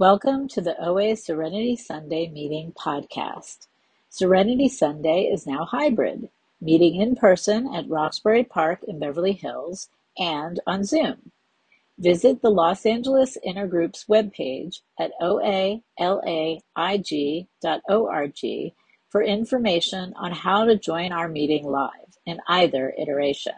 Welcome 0.00 0.46
to 0.50 0.60
the 0.60 0.80
OA 0.80 1.16
Serenity 1.16 1.74
Sunday 1.74 2.28
Meeting 2.28 2.70
podcast. 2.70 3.66
Serenity 4.08 4.68
Sunday 4.68 5.22
is 5.22 5.44
now 5.44 5.64
hybrid, 5.64 6.28
meeting 6.60 7.00
in 7.00 7.16
person 7.16 7.74
at 7.74 7.88
Roxbury 7.88 8.44
Park 8.44 8.84
in 8.86 9.00
Beverly 9.00 9.32
Hills 9.32 9.88
and 10.16 10.60
on 10.68 10.84
Zoom. 10.84 11.32
Visit 11.98 12.42
the 12.42 12.48
Los 12.48 12.86
Angeles 12.86 13.36
Intergroup's 13.44 14.04
webpage 14.04 14.82
at 15.00 15.10
oalaig.org 15.20 15.90
for 19.08 19.22
information 19.24 20.14
on 20.14 20.30
how 20.30 20.64
to 20.64 20.78
join 20.78 21.10
our 21.10 21.28
meeting 21.28 21.64
live 21.64 22.18
in 22.24 22.38
either 22.46 22.94
iteration. 22.96 23.54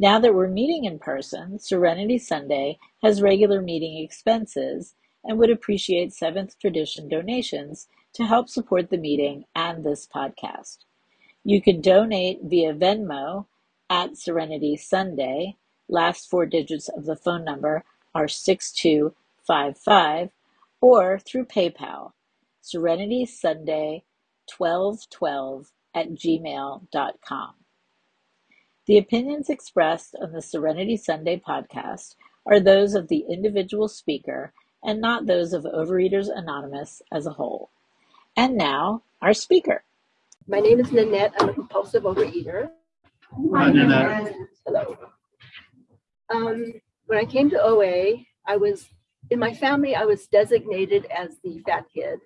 Now 0.00 0.20
that 0.20 0.34
we're 0.34 0.48
meeting 0.48 0.84
in 0.84 1.00
person, 1.00 1.58
Serenity 1.58 2.18
Sunday 2.18 2.78
has 3.02 3.20
regular 3.20 3.60
meeting 3.60 3.98
expenses 3.98 4.94
and 5.24 5.38
would 5.38 5.50
appreciate 5.50 6.12
Seventh 6.12 6.56
Tradition 6.60 7.08
donations 7.08 7.88
to 8.14 8.24
help 8.24 8.48
support 8.48 8.90
the 8.90 8.96
meeting 8.96 9.44
and 9.56 9.84
this 9.84 10.06
podcast. 10.06 10.78
You 11.42 11.60
can 11.60 11.80
donate 11.80 12.40
via 12.44 12.74
Venmo 12.74 13.46
at 13.90 14.16
Serenity 14.16 14.76
Sunday. 14.76 15.56
Last 15.88 16.30
four 16.30 16.46
digits 16.46 16.88
of 16.88 17.04
the 17.04 17.16
phone 17.16 17.44
number 17.44 17.82
are 18.14 18.28
6255 18.28 20.30
or 20.80 21.18
through 21.18 21.46
PayPal, 21.46 22.12
Serenity 22.60 23.26
Sunday 23.26 24.04
1212 24.56 25.72
at 25.92 26.10
gmail.com. 26.10 27.54
The 28.88 28.96
opinions 28.96 29.50
expressed 29.50 30.16
on 30.18 30.32
the 30.32 30.40
Serenity 30.40 30.96
Sunday 30.96 31.38
podcast 31.38 32.14
are 32.46 32.58
those 32.58 32.94
of 32.94 33.08
the 33.08 33.22
individual 33.28 33.86
speaker 33.86 34.54
and 34.82 34.98
not 34.98 35.26
those 35.26 35.52
of 35.52 35.64
Overeaters 35.64 36.30
Anonymous 36.34 37.02
as 37.12 37.26
a 37.26 37.32
whole. 37.32 37.68
And 38.34 38.56
now, 38.56 39.02
our 39.20 39.34
speaker. 39.34 39.84
My 40.46 40.60
name 40.60 40.80
is 40.80 40.90
Nanette. 40.90 41.34
I'm 41.38 41.50
a 41.50 41.52
compulsive 41.52 42.04
overeater. 42.04 42.70
Hi, 43.54 43.70
Nanette. 43.70 44.34
Hello. 44.64 44.96
Um, 46.34 46.72
when 47.08 47.18
I 47.18 47.26
came 47.26 47.50
to 47.50 47.62
OA, 47.62 48.24
I 48.46 48.56
was 48.56 48.88
in 49.28 49.38
my 49.38 49.52
family, 49.52 49.96
I 49.96 50.06
was 50.06 50.28
designated 50.28 51.04
as 51.14 51.36
the 51.44 51.58
fat 51.66 51.84
kid. 51.94 52.20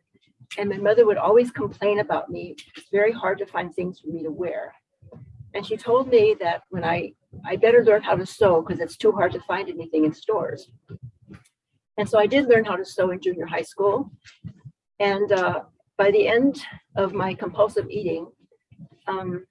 And 0.57 0.71
my 0.71 0.77
mother 0.77 1.07
would 1.07 1.17
always 1.17 1.51
complain 1.51 1.99
about 1.99 2.31
me. 2.31 2.55
It's 2.77 2.89
very 2.93 3.11
hard 3.11 3.39
to 3.39 3.47
find 3.47 3.75
things 3.75 3.99
for 3.99 4.11
me 4.11 4.23
to 4.23 4.31
wear. 4.31 4.73
And 5.55 5.67
she 5.67 5.77
told 5.77 6.09
me 6.09 6.37
that 6.41 6.63
when 6.71 6.85
I, 6.85 7.13
I 7.45 7.57
better 7.57 7.85
learn 7.85 8.03
how 8.03 8.17
to 8.17 8.27
sew 8.27 8.63
because 8.63 8.81
it's 8.81 8.97
too 8.97 9.13
hard 9.13 9.33
to 9.33 9.41
find 9.41 9.69
anything 9.69 10.05
in 10.05 10.13
stores. 10.13 10.71
And 11.99 12.09
so 12.09 12.19
I 12.19 12.27
did 12.27 12.49
learn 12.49 12.65
how 12.65 12.77
to 12.77 12.85
sew 12.85 13.11
in 13.11 13.21
junior 13.21 13.47
high 13.47 13.63
school. 13.63 14.11
And 14.99 15.31
uh, 15.33 15.63
by 15.99 16.11
the 16.11 16.27
end 16.27 16.63
of 16.97 17.13
my 17.13 17.35
compulsive 17.35 17.91
eating, 17.91 18.27
um, 19.07 19.47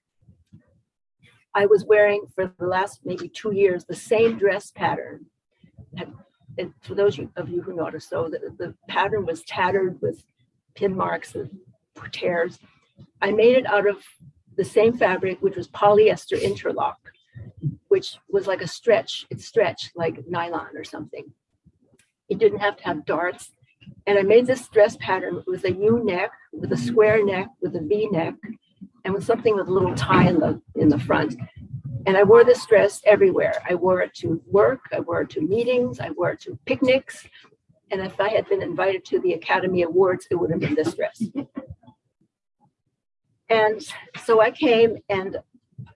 I 1.53 1.65
was 1.65 1.85
wearing 1.85 2.25
for 2.33 2.53
the 2.57 2.65
last 2.65 3.01
maybe 3.03 3.27
two 3.27 3.53
years 3.53 3.85
the 3.85 3.95
same 3.95 4.37
dress 4.37 4.71
pattern. 4.71 5.25
And 5.97 6.73
for 6.81 6.95
those 6.95 7.19
of 7.35 7.49
you 7.49 7.61
who 7.61 7.75
know 7.75 7.85
how 7.85 7.91
to 7.91 7.99
sew, 7.99 8.29
the, 8.29 8.53
the 8.57 8.75
pattern 8.87 9.25
was 9.25 9.43
tattered 9.43 10.01
with 10.01 10.23
pin 10.75 10.95
marks 10.95 11.35
and 11.35 11.49
tears. 12.11 12.59
I 13.21 13.31
made 13.31 13.57
it 13.57 13.65
out 13.65 13.87
of 13.87 13.97
the 14.57 14.65
same 14.65 14.93
fabric, 14.97 15.41
which 15.41 15.55
was 15.55 15.67
polyester 15.69 16.41
interlock, 16.41 16.97
which 17.87 18.17
was 18.29 18.47
like 18.47 18.61
a 18.61 18.67
stretch. 18.67 19.25
It 19.29 19.41
stretched 19.41 19.91
like 19.95 20.27
nylon 20.27 20.75
or 20.75 20.83
something. 20.83 21.31
It 22.29 22.39
didn't 22.39 22.59
have 22.59 22.77
to 22.77 22.83
have 22.83 23.05
darts. 23.05 23.51
And 24.07 24.17
I 24.17 24.21
made 24.21 24.47
this 24.47 24.67
dress 24.69 24.97
pattern 24.99 25.43
with 25.47 25.65
a 25.65 25.71
U 25.71 26.01
neck, 26.03 26.31
with 26.51 26.71
a 26.71 26.77
square 26.77 27.23
neck, 27.25 27.47
with 27.61 27.75
a 27.75 27.81
V 27.81 28.07
neck, 28.11 28.35
and 29.03 29.13
with 29.13 29.23
something 29.23 29.55
with 29.55 29.67
a 29.67 29.71
little 29.71 29.95
tie 29.95 30.27
in 30.27 30.39
the 30.39 30.61
in 30.75 30.89
the 30.89 30.99
front. 30.99 31.35
And 32.05 32.17
I 32.17 32.23
wore 32.23 32.43
this 32.43 32.65
dress 32.65 33.01
everywhere. 33.05 33.53
I 33.69 33.75
wore 33.75 34.01
it 34.01 34.13
to 34.15 34.41
work, 34.47 34.81
I 34.91 34.99
wore 34.99 35.21
it 35.21 35.29
to 35.31 35.41
meetings, 35.41 35.99
I 35.99 36.09
wore 36.11 36.31
it 36.31 36.39
to 36.41 36.57
picnics. 36.65 37.27
And 37.91 38.01
if 38.01 38.19
I 38.19 38.29
had 38.29 38.47
been 38.47 38.61
invited 38.61 39.03
to 39.05 39.19
the 39.19 39.33
Academy 39.33 39.83
Awards, 39.83 40.25
it 40.31 40.35
would 40.35 40.49
have 40.49 40.61
been 40.61 40.75
this 40.75 40.93
dress. 40.93 41.21
And 43.51 43.85
so 44.23 44.39
I 44.39 44.49
came 44.49 44.95
and 45.09 45.37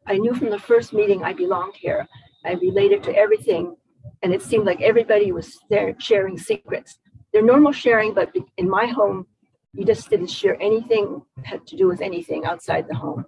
I 0.05 0.17
knew 0.17 0.35
from 0.35 0.49
the 0.49 0.59
first 0.59 0.91
meeting 0.91 1.23
I 1.23 1.31
belonged 1.31 1.75
here. 1.75 2.05
I 2.43 2.53
related 2.53 3.01
to 3.03 3.15
everything. 3.15 3.77
And 4.21 4.33
it 4.33 4.41
seemed 4.41 4.65
like 4.65 4.81
everybody 4.81 5.31
was 5.31 5.57
there 5.69 5.95
sharing 5.97 6.37
secrets. 6.37 6.99
They're 7.31 7.41
normal 7.53 7.71
sharing, 7.71 8.13
but 8.13 8.35
in 8.57 8.69
my 8.69 8.87
home, 8.87 9.25
you 9.73 9.85
just 9.85 10.09
didn't 10.09 10.27
share 10.27 10.61
anything 10.61 11.21
had 11.43 11.65
to 11.67 11.77
do 11.77 11.87
with 11.87 12.01
anything 12.01 12.45
outside 12.45 12.87
the 12.89 12.95
home. 12.95 13.25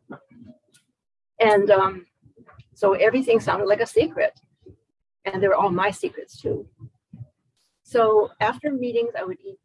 And 1.39 1.71
um, 1.71 2.05
so 2.73 2.93
everything 2.93 3.39
sounded 3.39 3.67
like 3.67 3.81
a 3.81 3.87
secret. 3.87 4.37
And 5.23 5.41
they 5.41 5.47
were 5.47 5.55
all 5.55 5.71
my 5.71 5.91
secrets 5.91 6.41
too. 6.41 6.67
So 7.83 8.31
after 8.41 8.71
meetings, 8.71 9.13
I 9.17 9.23
would 9.23 9.37
eat 9.39 9.59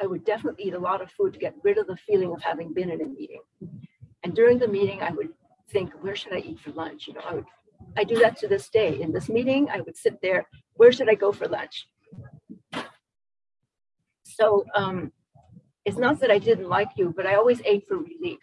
I 0.00 0.06
would 0.06 0.24
definitely 0.24 0.64
eat 0.64 0.74
a 0.74 0.78
lot 0.78 1.02
of 1.02 1.10
food 1.10 1.32
to 1.34 1.38
get 1.38 1.54
rid 1.62 1.78
of 1.78 1.86
the 1.86 1.96
feeling 1.96 2.32
of 2.32 2.42
having 2.42 2.72
been 2.72 2.90
in 2.90 3.02
a 3.02 3.06
meeting. 3.06 3.42
And 4.22 4.34
during 4.34 4.58
the 4.58 4.68
meeting, 4.68 5.02
I 5.02 5.10
would 5.10 5.30
think, 5.70 5.92
where 6.00 6.16
should 6.16 6.32
I 6.32 6.38
eat 6.38 6.60
for 6.60 6.70
lunch? 6.70 7.06
You 7.06 7.14
know, 7.14 7.22
I 7.28 7.34
would, 7.34 7.44
I 7.96 8.04
do 8.04 8.18
that 8.20 8.36
to 8.38 8.48
this 8.48 8.68
day. 8.68 9.00
In 9.00 9.12
this 9.12 9.28
meeting, 9.28 9.68
I 9.70 9.80
would 9.80 9.96
sit 9.96 10.20
there, 10.22 10.46
where 10.74 10.92
should 10.92 11.08
I 11.08 11.14
go 11.14 11.32
for 11.32 11.46
lunch? 11.48 11.86
So 14.24 14.64
um, 14.74 15.12
it's 15.84 15.98
not 15.98 16.20
that 16.20 16.30
I 16.30 16.38
didn't 16.38 16.68
like 16.68 16.90
you, 16.96 17.12
but 17.14 17.26
I 17.26 17.34
always 17.34 17.60
ate 17.64 17.86
for 17.88 17.98
relief. 17.98 18.38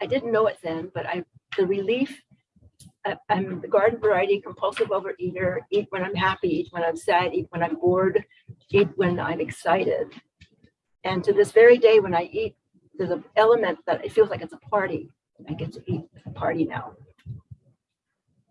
I 0.00 0.06
didn't 0.06 0.32
know 0.32 0.46
it 0.46 0.58
then, 0.62 0.90
but 0.94 1.06
I 1.06 1.24
the 1.56 1.66
relief. 1.66 2.22
I, 3.04 3.16
I'm 3.28 3.60
the 3.60 3.68
garden 3.68 3.98
variety 4.00 4.40
compulsive 4.40 4.88
overeater. 4.88 5.60
Eat 5.70 5.86
when 5.90 6.02
I'm 6.02 6.14
happy, 6.14 6.48
eat 6.48 6.68
when 6.70 6.82
I'm 6.82 6.96
sad, 6.96 7.34
eat 7.34 7.46
when 7.50 7.62
I'm 7.62 7.76
bored, 7.76 8.24
eat 8.70 8.88
when 8.96 9.18
I'm 9.18 9.40
excited. 9.40 10.08
And 11.06 11.22
to 11.22 11.32
this 11.32 11.52
very 11.52 11.78
day, 11.78 12.00
when 12.00 12.16
I 12.16 12.24
eat, 12.32 12.56
there's 12.98 13.12
an 13.12 13.22
element 13.36 13.78
that 13.86 14.04
it 14.04 14.10
feels 14.10 14.28
like 14.28 14.42
it's 14.42 14.52
a 14.52 14.68
party. 14.74 15.08
I 15.48 15.52
get 15.52 15.72
to 15.74 15.82
eat 15.86 16.02
a 16.26 16.30
party 16.30 16.64
now. 16.64 16.94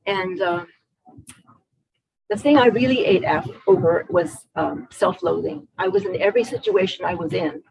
And 0.05 0.41
uh, 0.41 0.63
the 2.29 2.37
thing 2.37 2.57
I 2.57 2.67
really 2.67 3.03
ate 3.03 3.25
over 3.67 4.05
was 4.09 4.47
um, 4.55 4.87
self-loathing. 4.89 5.67
I 5.77 5.89
was 5.89 6.05
in 6.05 6.21
every 6.21 6.45
situation 6.45 7.03
I 7.03 7.15
was 7.15 7.33
in, 7.33 7.61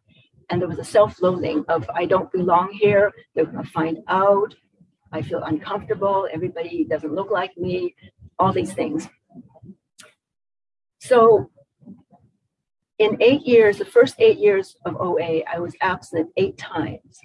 and 0.51 0.61
there 0.61 0.69
was 0.69 0.79
a 0.79 0.85
self-loathing 0.85 1.65
of 1.69 1.89
I 1.95 2.05
don't 2.05 2.31
belong 2.31 2.71
here. 2.71 3.11
They're 3.35 3.47
going 3.47 3.65
to 3.65 3.71
find 3.71 3.99
out. 4.09 4.55
I 5.13 5.23
feel 5.23 5.43
uncomfortable. 5.45 6.29
Everybody 6.31 6.85
doesn't 6.85 7.15
look 7.15 7.31
like 7.31 7.57
me. 7.57 7.95
All 8.39 8.53
these 8.53 8.75
things. 8.75 9.09
So 10.99 11.51
in 12.99 13.17
eight 13.21 13.43
years, 13.43 13.79
the 13.79 13.85
first 13.85 14.15
eight 14.19 14.39
years 14.39 14.77
of 14.85 14.97
OA, 15.01 15.43
I 15.53 15.59
was 15.59 15.75
absent 15.81 16.31
eight 16.37 16.57
times. 16.57 17.21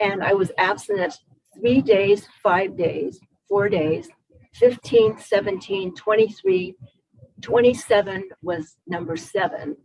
And 0.00 0.22
I 0.22 0.34
was 0.34 0.52
abstinent 0.58 1.14
three 1.58 1.80
days, 1.80 2.28
five 2.42 2.76
days, 2.76 3.18
four 3.48 3.68
days, 3.68 4.08
15, 4.54 5.18
17, 5.18 5.94
23, 5.94 6.74
27 7.40 8.28
was 8.42 8.76
number 8.86 9.16
seven. 9.16 9.76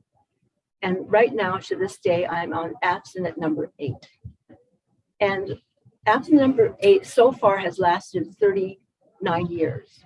And 0.82 0.98
right 1.12 1.34
now, 1.34 1.58
to 1.58 1.76
this 1.76 1.98
day, 2.00 2.26
I'm 2.26 2.54
on 2.54 2.74
abstinent 2.84 3.38
number 3.38 3.72
eight. 3.80 4.08
And 5.20 5.56
abstinent 6.06 6.42
number 6.42 6.76
eight 6.80 7.06
so 7.06 7.32
far 7.32 7.58
has 7.58 7.80
lasted 7.80 8.28
39 8.40 9.48
years. 9.48 10.04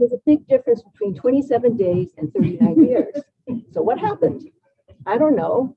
There's 0.00 0.12
a 0.12 0.20
big 0.26 0.46
difference 0.46 0.82
between 0.82 1.14
27 1.14 1.76
days 1.76 2.10
and 2.16 2.32
39 2.32 2.84
years. 2.88 3.14
So 3.72 3.82
what 3.82 3.98
happened? 3.98 4.50
I 5.06 5.18
don't 5.18 5.36
know. 5.36 5.76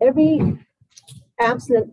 Every 0.00 0.58
abstinence, 1.40 1.92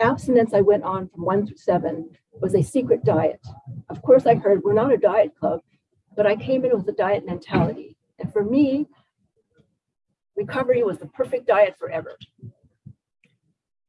abstinence 0.00 0.54
I 0.54 0.60
went 0.60 0.84
on 0.84 1.08
from 1.08 1.24
one 1.24 1.46
through 1.46 1.56
seven 1.56 2.10
was 2.40 2.54
a 2.54 2.62
secret 2.62 3.04
diet. 3.04 3.40
Of 3.88 4.02
course, 4.02 4.26
I 4.26 4.34
heard 4.34 4.62
we're 4.62 4.72
not 4.72 4.92
a 4.92 4.96
diet 4.96 5.32
club, 5.38 5.60
but 6.16 6.26
I 6.26 6.36
came 6.36 6.64
in 6.64 6.76
with 6.76 6.88
a 6.88 6.92
diet 6.92 7.26
mentality. 7.26 7.96
And 8.18 8.32
for 8.32 8.44
me, 8.44 8.86
recovery 10.36 10.82
was 10.82 10.98
the 10.98 11.06
perfect 11.06 11.46
diet 11.46 11.76
forever. 11.78 12.16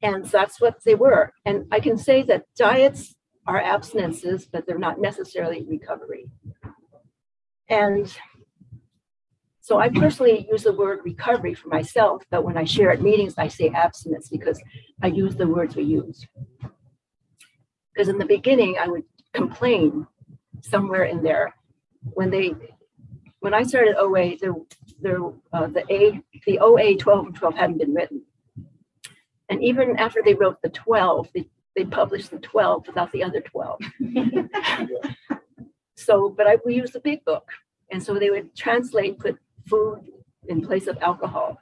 And 0.02 0.26
that's 0.26 0.62
what 0.62 0.84
they 0.84 0.96
were. 0.96 1.34
And 1.46 1.66
I 1.72 1.80
can 1.80 1.98
say 1.98 2.22
that 2.24 2.46
diets 2.56 3.16
are 3.48 3.62
abstinences, 3.62 4.48
but 4.52 4.66
they're 4.66 4.78
not 4.78 5.00
necessarily 5.00 5.66
recovery. 5.68 6.26
And 7.70 8.16
so 9.62 9.80
I 9.80 9.90
personally 9.90 10.48
use 10.52 10.64
the 10.64 10.74
word 10.74 11.00
recovery 11.04 11.54
for 11.56 11.70
myself, 11.70 12.24
but 12.30 12.44
when 12.44 12.58
I 12.58 12.66
share 12.66 12.92
at 12.92 13.02
meetings, 13.02 13.34
I 13.38 13.48
say 13.48 13.70
abstinence 13.70 14.30
because 14.30 14.62
I 15.02 15.08
use 15.08 15.36
the 15.36 15.48
words 15.48 15.76
we 15.76 15.84
use. 15.84 16.26
Because 17.94 18.10
in 18.10 18.18
the 18.18 18.26
beginning, 18.26 18.76
I 18.80 18.88
would 18.88 19.04
complain 19.34 20.06
somewhere 20.62 21.06
in 21.06 21.24
there. 21.24 21.56
When 22.02 22.30
they, 22.30 22.54
when 23.40 23.54
I 23.54 23.64
started 23.64 23.96
OA, 23.98 24.38
there, 24.40 24.54
there, 25.02 25.20
uh, 25.54 25.68
the 25.68 25.84
A, 25.92 26.22
the 26.46 26.60
OA 26.60 26.96
12 26.96 27.26
and 27.28 27.36
12 27.36 27.56
hadn't 27.56 27.78
been 27.80 27.94
written. 27.94 28.22
And 29.50 29.64
even 29.64 29.98
after 29.98 30.22
they 30.24 30.34
wrote 30.36 30.62
the 30.62 30.70
12, 30.70 31.30
they, 31.34 31.50
they 31.76 31.86
published 31.86 32.32
the 32.32 32.40
12 32.40 32.88
without 32.88 33.12
the 33.12 33.24
other 33.24 33.42
12. 33.42 33.80
so, 35.96 36.30
but 36.30 36.48
I, 36.48 36.58
we 36.66 36.76
used 36.76 36.94
the 36.94 37.00
big 37.00 37.24
book. 37.26 37.48
And 37.92 38.02
so 38.02 38.16
they 38.16 38.30
would 38.30 38.56
translate, 38.56 39.20
put 39.20 39.38
food 39.68 40.02
in 40.48 40.66
place 40.66 40.88
of 40.88 40.98
alcohol. 41.02 41.58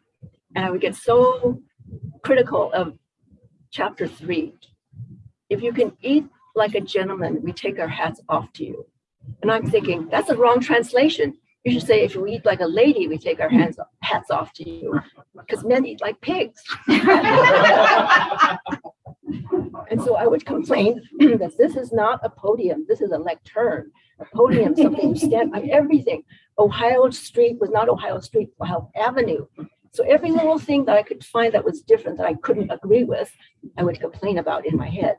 And 0.55 0.65
I 0.65 0.71
would 0.71 0.81
get 0.81 0.95
so 0.95 1.61
critical 2.23 2.71
of 2.73 2.97
chapter 3.71 4.07
three. 4.07 4.53
If 5.49 5.61
you 5.61 5.73
can 5.73 5.97
eat 6.01 6.25
like 6.55 6.75
a 6.75 6.81
gentleman, 6.81 7.41
we 7.43 7.51
take 7.51 7.79
our 7.79 7.87
hats 7.87 8.21
off 8.29 8.53
to 8.53 8.63
you. 8.63 8.85
And 9.41 9.51
I'm 9.51 9.69
thinking, 9.69 10.07
that's 10.09 10.29
a 10.29 10.35
wrong 10.35 10.59
translation. 10.59 11.33
You 11.63 11.71
should 11.71 11.87
say, 11.87 12.03
if 12.03 12.13
you 12.13 12.27
eat 12.27 12.45
like 12.45 12.59
a 12.59 12.67
lady, 12.67 13.07
we 13.07 13.17
take 13.17 13.39
our 13.39 13.49
hands 13.49 13.79
hats 14.01 14.29
off 14.29 14.51
to 14.53 14.69
you. 14.69 14.99
Because 15.35 15.63
men 15.63 15.85
eat 15.85 16.01
like 16.01 16.19
pigs. 16.21 16.61
and 19.89 20.01
so 20.01 20.15
I 20.15 20.27
would 20.27 20.45
complain 20.45 21.01
that 21.19 21.55
this 21.57 21.75
is 21.75 21.91
not 21.91 22.19
a 22.23 22.29
podium, 22.29 22.85
this 22.87 23.01
is 23.01 23.11
a 23.11 23.17
lectern. 23.17 23.91
A 24.19 24.25
podium, 24.25 24.75
something 24.75 25.09
you 25.09 25.15
stand 25.15 25.55
on 25.55 25.69
everything. 25.71 26.23
Ohio 26.59 27.09
Street 27.09 27.57
was 27.59 27.71
not 27.71 27.89
Ohio 27.89 28.19
Street, 28.19 28.49
Ohio 28.61 28.91
Avenue. 28.95 29.45
So 29.91 30.03
every 30.03 30.31
little 30.31 30.59
thing 30.59 30.85
that 30.85 30.97
I 30.97 31.03
could 31.03 31.23
find 31.23 31.53
that 31.53 31.65
was 31.65 31.81
different 31.81 32.17
that 32.17 32.27
I 32.27 32.35
couldn't 32.35 32.71
agree 32.71 33.03
with, 33.03 33.31
I 33.77 33.83
would 33.83 33.99
complain 33.99 34.37
about 34.37 34.65
in 34.65 34.77
my 34.77 34.89
head. 34.89 35.17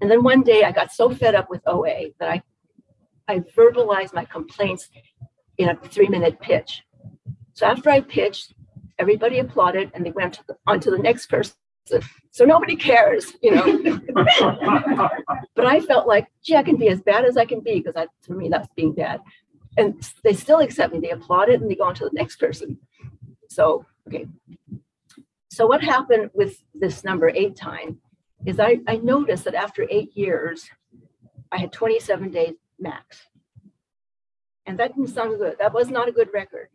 And 0.00 0.10
then 0.10 0.22
one 0.22 0.42
day 0.42 0.62
I 0.62 0.72
got 0.72 0.92
so 0.92 1.10
fed 1.10 1.34
up 1.34 1.50
with 1.50 1.60
OA 1.66 2.10
that 2.20 2.30
I, 2.30 2.42
I 3.26 3.40
verbalized 3.40 4.14
my 4.14 4.24
complaints 4.24 4.88
in 5.58 5.68
a 5.68 5.76
three 5.76 6.08
minute 6.08 6.40
pitch. 6.40 6.82
So 7.54 7.66
after 7.66 7.90
I 7.90 8.00
pitched, 8.00 8.54
everybody 8.98 9.38
applauded 9.40 9.90
and 9.94 10.06
they 10.06 10.12
went 10.12 10.40
the, 10.46 10.56
on 10.66 10.80
to 10.80 10.90
the 10.90 10.98
next 10.98 11.26
person. 11.26 11.54
So 12.30 12.44
nobody 12.44 12.76
cares, 12.76 13.34
you 13.42 13.54
know. 13.54 14.00
but 15.54 15.66
I 15.66 15.80
felt 15.80 16.06
like, 16.06 16.28
gee, 16.42 16.56
I 16.56 16.62
can 16.62 16.76
be 16.76 16.88
as 16.88 17.00
bad 17.00 17.24
as 17.24 17.36
I 17.36 17.44
can 17.44 17.60
be 17.60 17.80
because 17.80 18.06
to 18.24 18.32
me 18.32 18.48
that's 18.48 18.68
being 18.76 18.92
bad. 18.92 19.20
And 19.76 20.02
they 20.24 20.34
still 20.34 20.60
accept 20.60 20.92
me. 20.92 21.00
They 21.00 21.10
applaud 21.10 21.48
it 21.48 21.60
and 21.60 21.70
they 21.70 21.76
go 21.76 21.84
on 21.84 21.94
to 21.96 22.04
the 22.04 22.10
next 22.12 22.36
person. 22.36 22.78
So, 23.48 23.86
okay. 24.06 24.26
So 25.50 25.66
what 25.66 25.82
happened 25.82 26.30
with 26.34 26.62
this 26.74 27.04
number 27.04 27.30
eight 27.30 27.56
time 27.56 27.98
is 28.46 28.60
I, 28.60 28.80
I 28.86 28.96
noticed 28.96 29.44
that 29.44 29.54
after 29.54 29.86
eight 29.90 30.16
years, 30.16 30.70
I 31.50 31.58
had 31.58 31.72
27 31.72 32.30
days 32.30 32.54
max. 32.78 33.28
And 34.66 34.78
that 34.78 34.94
didn't 34.94 35.08
sound 35.08 35.38
good. 35.38 35.56
That 35.58 35.72
was 35.72 35.90
not 35.90 36.08
a 36.08 36.12
good 36.12 36.28
record. 36.32 36.68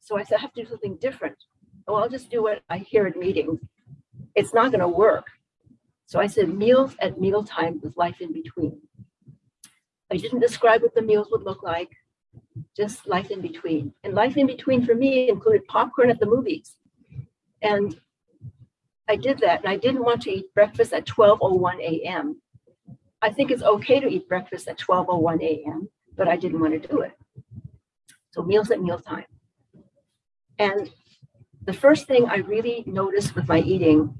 So 0.00 0.18
I 0.18 0.22
said, 0.22 0.38
I 0.38 0.42
have 0.42 0.52
to 0.52 0.62
do 0.62 0.68
something 0.68 0.96
different. 1.00 1.36
Oh, 1.88 1.94
I'll 1.94 2.08
just 2.08 2.30
do 2.30 2.42
what 2.42 2.62
I 2.68 2.78
hear 2.78 3.06
at 3.06 3.16
meetings. 3.16 3.58
It's 4.34 4.54
not 4.54 4.70
going 4.70 4.80
to 4.80 4.88
work. 4.88 5.26
So 6.06 6.20
I 6.20 6.26
said, 6.26 6.48
meals 6.48 6.94
at 7.00 7.20
mealtime 7.20 7.80
with 7.82 7.96
life 7.96 8.20
in 8.20 8.32
between. 8.32 8.80
I 10.12 10.16
didn't 10.16 10.40
describe 10.40 10.82
what 10.82 10.94
the 10.94 11.02
meals 11.02 11.28
would 11.30 11.42
look 11.42 11.62
like 11.62 11.90
just 12.76 13.06
life 13.06 13.30
in 13.30 13.40
between. 13.40 13.92
And 14.02 14.14
life 14.14 14.36
in 14.36 14.46
between 14.46 14.84
for 14.84 14.94
me 14.94 15.28
included 15.28 15.66
popcorn 15.66 16.10
at 16.10 16.20
the 16.20 16.26
movies. 16.26 16.76
And 17.62 17.98
I 19.08 19.16
did 19.16 19.38
that. 19.38 19.60
And 19.60 19.68
I 19.68 19.76
didn't 19.76 20.04
want 20.04 20.22
to 20.22 20.30
eat 20.30 20.54
breakfast 20.54 20.92
at 20.92 21.06
12.01 21.06 21.80
a.m. 21.80 22.40
I 23.22 23.32
think 23.32 23.50
it's 23.50 23.62
okay 23.62 24.00
to 24.00 24.08
eat 24.08 24.28
breakfast 24.28 24.68
at 24.68 24.78
12.01 24.78 25.42
a.m., 25.42 25.88
but 26.16 26.28
I 26.28 26.36
didn't 26.36 26.60
want 26.60 26.80
to 26.80 26.88
do 26.88 27.00
it. 27.00 27.12
So 28.32 28.42
meals 28.42 28.70
at 28.70 28.82
mealtime. 28.82 29.24
And 30.58 30.90
the 31.64 31.72
first 31.72 32.06
thing 32.06 32.28
I 32.28 32.36
really 32.36 32.84
noticed 32.86 33.34
with 33.34 33.48
my 33.48 33.60
eating, 33.60 34.18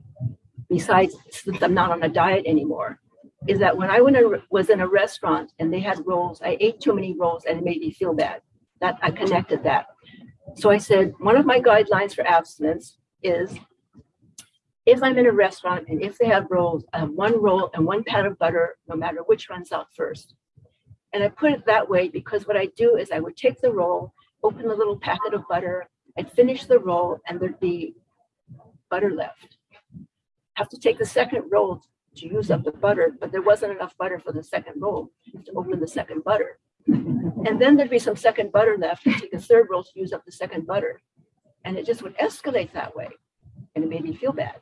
besides 0.69 1.17
since 1.31 1.63
I'm 1.63 1.75
not 1.75 1.91
on 1.91 2.03
a 2.03 2.09
diet 2.09 2.45
anymore, 2.47 3.01
is 3.47 3.59
that 3.59 3.77
when 3.77 3.91
I 3.91 4.01
went 4.01 4.17
a, 4.17 4.43
was 4.51 4.71
in 4.71 4.81
a 4.81 4.89
restaurant 4.89 5.53
and 5.59 5.73
they 5.73 5.81
had 5.81 6.07
rolls, 6.07 6.41
I 6.43 6.57
ate 6.61 6.81
too 6.81 6.95
many 6.95 7.15
rolls 7.19 7.45
and 7.45 7.59
it 7.59 7.65
made 7.65 7.81
me 7.81 7.91
feel 7.91 8.15
bad. 8.15 8.41
That 8.81 8.99
I 9.03 9.11
connected 9.11 9.63
that. 9.65 9.87
So 10.57 10.71
I 10.71 10.79
said, 10.79 11.15
one 11.19 11.37
of 11.37 11.47
my 11.47 11.61
guidelines 11.61 12.15
for 12.15 12.27
abstinence 12.27 12.99
is 13.23 13.55
if 14.87 15.03
I'm 15.03 15.19
in 15.19 15.27
a 15.27 15.33
restaurant 15.33 15.87
and 15.89 16.03
if 16.03 16.19
they 16.19 16.27
have 16.27 16.47
rolls, 16.51 16.85
I 16.93 16.99
have 17.01 17.11
one 17.11 17.41
roll 17.41 17.71
and 17.75 17.87
one 17.87 18.05
pat 18.05 18.27
of 18.27 18.39
butter, 18.39 18.77
no 18.89 18.97
matter 18.97 19.21
which 19.27 19.49
runs 19.49 19.73
out 19.73 19.87
first. 19.97 20.35
And 21.13 21.23
I 21.23 21.29
put 21.29 21.53
it 21.53 21.65
that 21.67 21.89
way 21.89 22.09
because 22.09 22.47
what 22.47 22.57
I 22.57 22.67
do 22.77 22.97
is 22.97 23.11
I 23.11 23.21
would 23.21 23.37
take 23.37 23.61
the 23.61 23.73
roll, 23.73 24.13
open 24.43 24.69
the 24.69 24.75
little 24.75 24.99
packet 24.99 25.33
of 25.33 25.49
butter, 25.49 25.89
I'd 26.19 26.31
finish 26.33 26.67
the 26.67 26.79
roll, 26.79 27.19
and 27.27 27.41
there'd 27.41 27.59
be 27.61 27.95
butter 28.91 29.13
left. 29.13 29.54
Have 30.55 30.69
to 30.69 30.79
take 30.79 30.99
the 30.99 31.06
second 31.06 31.45
roll 31.51 31.83
to 32.17 32.27
use 32.27 32.51
up 32.51 32.65
the 32.65 32.73
butter, 32.73 33.17
but 33.21 33.33
there 33.33 33.43
wasn't 33.43 33.73
enough 33.73 33.97
butter 33.99 34.19
for 34.19 34.33
the 34.33 34.43
second 34.43 34.75
roll 34.81 35.11
to 35.45 35.53
open 35.56 35.81
the 35.81 35.89
second 35.89 36.23
butter. 36.25 36.59
And 36.87 37.61
then 37.61 37.77
there'd 37.77 37.91
be 37.91 37.99
some 37.99 38.17
second 38.17 38.53
butter 38.53 38.77
left 38.79 39.03
to 39.05 39.12
take 39.15 39.33
a 39.33 39.39
third 39.39 39.67
roll 39.71 39.83
to 39.83 39.91
use 39.95 40.12
up 40.12 40.25
the 40.25 40.33
second 40.33 40.67
butter. 40.67 41.01
And 41.65 41.77
it 41.77 41.87
just 41.87 42.03
would 42.03 42.17
escalate 42.19 42.73
that 42.73 42.95
way. 42.95 43.09
And 43.75 43.85
it 43.85 43.91
made 43.91 44.05
me 44.05 44.15
feel 44.15 44.33
bad. 44.33 44.56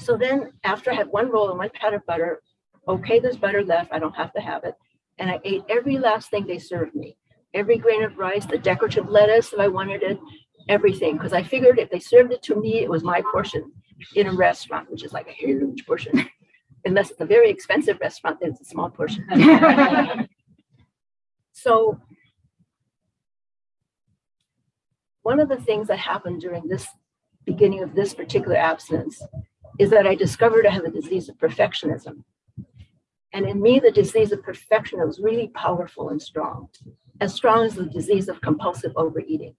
So 0.00 0.16
then 0.16 0.52
after 0.64 0.90
I 0.90 0.94
had 0.94 1.08
one 1.08 1.30
roll 1.30 1.50
and 1.50 1.58
one 1.58 1.70
pat 1.72 1.94
of 1.94 2.04
butter, 2.06 2.42
okay, 2.88 3.18
there's 3.20 3.36
butter 3.36 3.62
left. 3.62 3.92
I 3.92 3.98
don't 3.98 4.16
have 4.16 4.32
to 4.34 4.40
have 4.40 4.64
it. 4.64 4.74
And 5.18 5.30
I 5.30 5.40
ate 5.44 5.64
every 5.68 5.98
last 5.98 6.30
thing 6.30 6.46
they 6.46 6.58
served 6.58 6.94
me. 6.94 7.16
Every 7.54 7.78
grain 7.78 8.02
of 8.02 8.18
rice, 8.18 8.46
the 8.46 8.58
decorative 8.58 9.08
lettuce 9.08 9.52
if 9.52 9.60
I 9.60 9.68
wanted 9.68 10.02
it, 10.02 10.18
everything. 10.68 11.16
Because 11.16 11.32
I 11.32 11.42
figured 11.42 11.78
if 11.78 11.90
they 11.90 12.00
served 12.00 12.32
it 12.32 12.42
to 12.44 12.56
me, 12.56 12.80
it 12.80 12.90
was 12.90 13.04
my 13.04 13.22
portion 13.32 13.72
in 14.14 14.26
a 14.26 14.32
restaurant, 14.32 14.90
which 14.90 15.04
is 15.04 15.12
like 15.12 15.28
a 15.28 15.32
huge 15.32 15.86
portion. 15.86 16.28
Unless 16.84 17.10
it's 17.10 17.20
a 17.20 17.26
very 17.26 17.50
expensive 17.50 17.98
restaurant, 18.00 18.38
then 18.40 18.50
it's 18.50 18.60
a 18.60 18.64
small 18.64 18.90
portion. 18.90 19.26
so 21.52 21.98
one 25.22 25.40
of 25.40 25.48
the 25.48 25.56
things 25.56 25.88
that 25.88 25.98
happened 25.98 26.40
during 26.40 26.68
this 26.68 26.86
beginning 27.44 27.82
of 27.82 27.94
this 27.94 28.14
particular 28.14 28.56
abstinence 28.56 29.20
is 29.78 29.90
that 29.90 30.06
I 30.06 30.14
discovered 30.14 30.66
I 30.66 30.70
have 30.70 30.84
a 30.84 30.90
disease 30.90 31.28
of 31.28 31.36
perfectionism. 31.38 32.22
And 33.32 33.46
in 33.46 33.60
me, 33.60 33.80
the 33.80 33.90
disease 33.90 34.32
of 34.32 34.42
perfection 34.42 35.00
was 35.00 35.20
really 35.20 35.48
powerful 35.48 36.08
and 36.10 36.22
strong, 36.22 36.68
as 37.20 37.34
strong 37.34 37.64
as 37.64 37.74
the 37.74 37.86
disease 37.86 38.28
of 38.28 38.40
compulsive 38.40 38.92
overeating. 38.96 39.54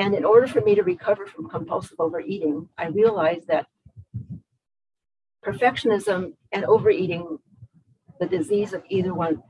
And 0.00 0.14
in 0.14 0.24
order 0.24 0.46
for 0.46 0.62
me 0.62 0.74
to 0.76 0.82
recover 0.82 1.26
from 1.26 1.50
compulsive 1.50 2.00
overeating, 2.00 2.66
I 2.78 2.86
realized 2.86 3.46
that 3.48 3.66
perfectionism 5.44 6.32
and 6.52 6.64
overeating, 6.64 7.38
the 8.18 8.26
disease 8.26 8.72
of 8.72 8.82
either 8.88 9.12
one, 9.12 9.42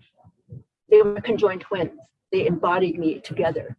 they 0.90 1.02
were 1.02 1.21
conjoined 1.21 1.61
twins. 1.61 1.92
They 2.33 2.47
embodied 2.47 2.99
me 2.99 3.21
together. 3.21 3.76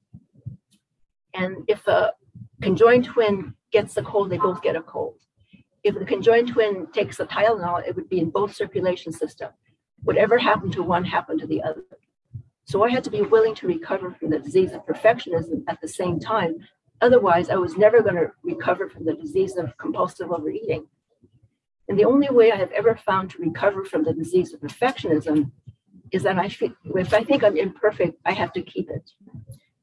And 1.33 1.65
if 1.67 1.85
a 1.87 2.13
conjoined 2.61 3.03
twin 3.03 3.53
gets 3.73 3.97
a 3.97 4.01
cold, 4.01 4.29
they 4.29 4.37
both 4.37 4.61
get 4.61 4.77
a 4.77 4.81
cold. 4.81 5.17
If 5.83 5.99
the 5.99 6.05
conjoined 6.05 6.53
twin 6.53 6.87
takes 6.93 7.19
a 7.19 7.25
Tylenol, 7.25 7.85
it 7.85 7.97
would 7.97 8.07
be 8.07 8.19
in 8.19 8.29
both 8.29 8.55
circulation 8.55 9.11
systems. 9.11 9.55
Whatever 10.03 10.37
happened 10.37 10.71
to 10.73 10.83
one 10.83 11.03
happened 11.03 11.41
to 11.41 11.47
the 11.47 11.63
other. 11.63 11.83
So 12.71 12.85
I 12.85 12.89
had 12.89 13.03
to 13.03 13.11
be 13.11 13.21
willing 13.21 13.53
to 13.55 13.67
recover 13.67 14.11
from 14.11 14.29
the 14.29 14.39
disease 14.39 14.71
of 14.71 14.85
perfectionism 14.85 15.65
at 15.67 15.81
the 15.81 15.89
same 15.89 16.21
time. 16.21 16.55
Otherwise, 17.01 17.49
I 17.49 17.55
was 17.55 17.75
never 17.75 18.01
going 18.01 18.15
to 18.15 18.31
recover 18.43 18.89
from 18.89 19.03
the 19.03 19.13
disease 19.13 19.57
of 19.57 19.77
compulsive 19.77 20.31
overeating. 20.31 20.87
And 21.89 21.99
the 21.99 22.05
only 22.05 22.29
way 22.29 22.49
I 22.49 22.55
have 22.55 22.71
ever 22.71 22.95
found 22.95 23.29
to 23.31 23.41
recover 23.41 23.83
from 23.83 24.05
the 24.05 24.13
disease 24.13 24.53
of 24.53 24.61
perfectionism 24.61 25.51
is 26.13 26.23
that 26.23 26.37
I 26.37 26.49
if 26.95 27.13
I 27.13 27.25
think 27.25 27.43
I'm 27.43 27.57
imperfect, 27.57 28.17
I 28.25 28.31
have 28.31 28.53
to 28.53 28.61
keep 28.61 28.89
it. 28.89 29.11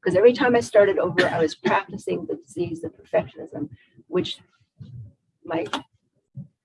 Because 0.01 0.17
every 0.17 0.33
time 0.33 0.55
I 0.55 0.61
started 0.61 0.97
over, 0.97 1.27
I 1.27 1.39
was 1.39 1.53
practicing 1.53 2.25
the 2.25 2.37
disease 2.37 2.83
of 2.83 2.93
perfectionism, 2.97 3.69
which 4.07 4.39
my 5.45 5.67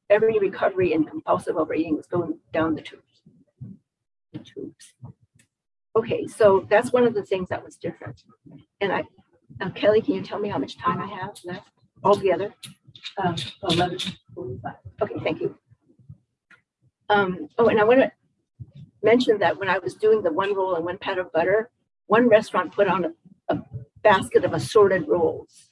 every 0.08 0.38
recovery 0.38 0.94
in 0.94 1.04
compulsive 1.04 1.58
overeating 1.58 1.98
was 1.98 2.06
going 2.06 2.38
down 2.50 2.76
the 2.76 2.80
tubes. 2.80 3.20
The 4.32 4.38
tubes. 4.38 4.94
Okay, 5.96 6.26
so 6.26 6.66
that's 6.68 6.92
one 6.92 7.04
of 7.04 7.14
the 7.14 7.22
things 7.22 7.48
that 7.50 7.64
was 7.64 7.76
different. 7.76 8.22
And 8.80 8.92
I, 8.92 9.04
Kelly, 9.70 10.02
can 10.02 10.14
you 10.14 10.22
tell 10.22 10.40
me 10.40 10.48
how 10.48 10.58
much 10.58 10.76
time 10.76 11.00
I 11.00 11.06
have 11.06 11.38
left 11.44 11.68
altogether? 12.02 12.52
Um, 13.22 13.36
eleven 13.62 13.98
forty-five. 14.34 14.74
Okay, 15.02 15.14
thank 15.22 15.40
you. 15.40 15.56
Um, 17.08 17.48
oh, 17.58 17.68
and 17.68 17.80
I 17.80 17.84
want 17.84 18.00
to 18.00 18.10
mention 19.02 19.38
that 19.38 19.58
when 19.58 19.68
I 19.68 19.78
was 19.78 19.94
doing 19.94 20.22
the 20.22 20.32
one 20.32 20.54
roll 20.54 20.74
and 20.74 20.84
one 20.84 20.98
pat 20.98 21.18
of 21.18 21.30
butter, 21.32 21.70
one 22.06 22.28
restaurant 22.28 22.72
put 22.72 22.88
on 22.88 23.04
a, 23.04 23.54
a 23.54 23.62
basket 24.02 24.44
of 24.44 24.52
assorted 24.52 25.06
rolls. 25.06 25.70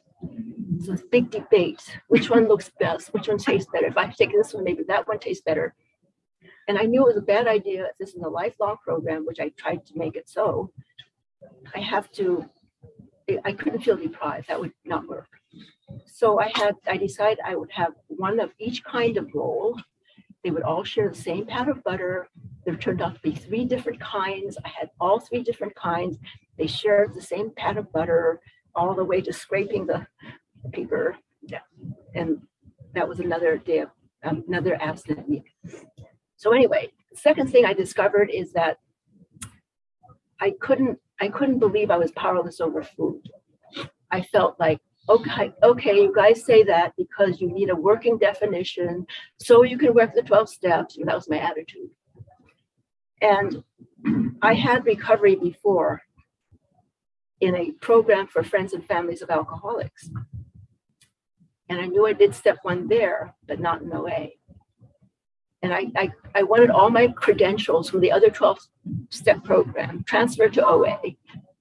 So 0.85 0.93
it's 0.93 1.02
big 1.02 1.31
debate. 1.31 1.83
Which 2.09 2.31
one 2.31 2.47
looks 2.47 2.71
best? 2.79 3.12
Which 3.12 3.29
one 3.29 3.38
tastes 3.38 3.69
better? 3.73 3.87
If 3.87 3.97
I 3.97 4.07
take 4.07 4.33
this 4.33 4.55
one, 4.55 4.62
maybe 4.62 4.85
that 4.88 5.09
one 5.09 5.19
tastes 5.19 5.43
better. 5.43 5.75
And 6.69 6.78
I 6.78 6.83
knew 6.83 7.02
it 7.02 7.14
was 7.14 7.16
a 7.16 7.23
bad 7.23 7.47
idea. 7.49 7.87
If 7.87 7.99
this 7.99 8.14
is 8.14 8.23
a 8.23 8.28
lifelong 8.28 8.76
program, 8.85 9.26
which 9.26 9.40
I 9.40 9.49
tried 9.50 9.85
to 9.87 9.99
make 9.99 10.16
it 10.16 10.28
so, 10.28 10.73
I 11.75 11.81
have 11.81 12.11
to, 12.12 12.49
I- 13.45 13.52
couldn't 13.52 13.81
feel 13.83 13.97
deprived. 13.97 14.49
That 14.49 14.61
would 14.61 14.73
not 14.85 15.07
work. 15.09 15.28
So 16.07 16.40
I 16.40 16.50
had, 16.54 16.76
I 16.87 16.97
decided 16.97 17.38
I 17.45 17.57
would 17.57 17.71
have 17.73 17.92
one 18.09 18.40
of 18.40 18.52
each 18.59 18.83
kind 18.85 19.16
of 19.16 19.28
roll. 19.35 19.78
They 20.45 20.50
would 20.50 20.62
all 20.62 20.85
share 20.85 21.09
the 21.09 21.14
same 21.16 21.47
pat 21.47 21.69
of 21.69 21.83
butter. 21.85 22.28
There 22.64 22.76
turned 22.76 23.02
out 23.02 23.14
to 23.14 23.21
be 23.21 23.33
three 23.33 23.64
different 23.64 24.00
kinds. 24.00 24.57
I 24.64 24.69
had 24.69 24.90
all 25.00 25.21
three 25.21 25.42
different 25.42 25.75
kinds. 25.75 26.19
They 26.59 26.66
shared 26.66 27.14
the 27.14 27.23
same 27.23 27.50
pat 27.50 27.76
of 27.76 27.92
butter 27.92 28.40
all 28.75 28.95
the 28.95 29.04
way 29.04 29.21
to 29.21 29.33
scraping 29.33 29.87
the 29.87 30.07
paper. 30.73 31.16
Yeah. 31.42 31.61
And 32.14 32.40
that 32.95 33.09
was 33.09 33.21
another 33.21 33.59
day 33.59 33.78
of, 33.81 33.90
um, 34.25 34.45
another 34.49 34.81
abstinent 34.81 35.28
week. 35.28 35.50
So 36.42 36.50
anyway, 36.50 36.90
the 37.12 37.16
second 37.16 37.52
thing 37.52 37.64
I 37.64 37.72
discovered 37.72 38.28
is 38.28 38.52
that 38.54 38.78
I 40.40 40.52
couldn't, 40.61 40.99
I 41.20 41.28
couldn't 41.28 41.61
believe 41.61 41.88
I 41.88 41.99
was 41.99 42.11
powerless 42.16 42.61
over 42.61 42.82
food. 42.82 43.22
I 44.11 44.22
felt 44.22 44.58
like, 44.58 44.80
okay, 45.08 45.52
okay, 45.62 46.02
you 46.02 46.12
guys 46.12 46.44
say 46.44 46.64
that 46.64 46.94
because 46.99 47.40
you 47.40 47.49
need 47.49 47.70
a 47.70 47.76
working 47.76 48.18
definition, 48.18 49.06
so 49.38 49.62
you 49.62 49.78
can 49.78 49.94
work 49.94 50.14
the 50.16 50.22
12 50.22 50.49
steps. 50.49 50.99
That 51.04 51.14
was 51.14 51.30
my 51.30 51.38
attitude. 51.38 51.90
And 53.20 53.62
I 54.42 54.54
had 54.54 54.84
recovery 54.84 55.37
before 55.37 56.02
in 57.40 57.54
a 57.54 57.70
program 57.80 58.26
for 58.26 58.42
friends 58.42 58.72
and 58.72 58.84
families 58.84 59.22
of 59.22 59.30
alcoholics. 59.30 60.11
And 61.68 61.80
I 61.80 61.87
knew 61.87 62.04
I 62.04 62.14
did 62.14 62.34
step 62.34 62.58
one 62.62 62.88
there, 62.88 63.32
but 63.46 63.61
not 63.61 63.82
in 63.82 63.92
OA. 63.92 64.30
And 65.62 65.73
I, 65.73 65.87
I, 65.97 66.11
I 66.35 66.42
wanted 66.42 66.71
all 66.71 66.90
my 66.90 67.09
credentials 67.09 67.88
from 67.88 68.00
the 68.00 68.11
other 68.11 68.31
12 68.31 68.59
step 69.11 69.45
program 69.45 70.04
transferred 70.07 70.54
to 70.54 70.66
OA, 70.66 70.99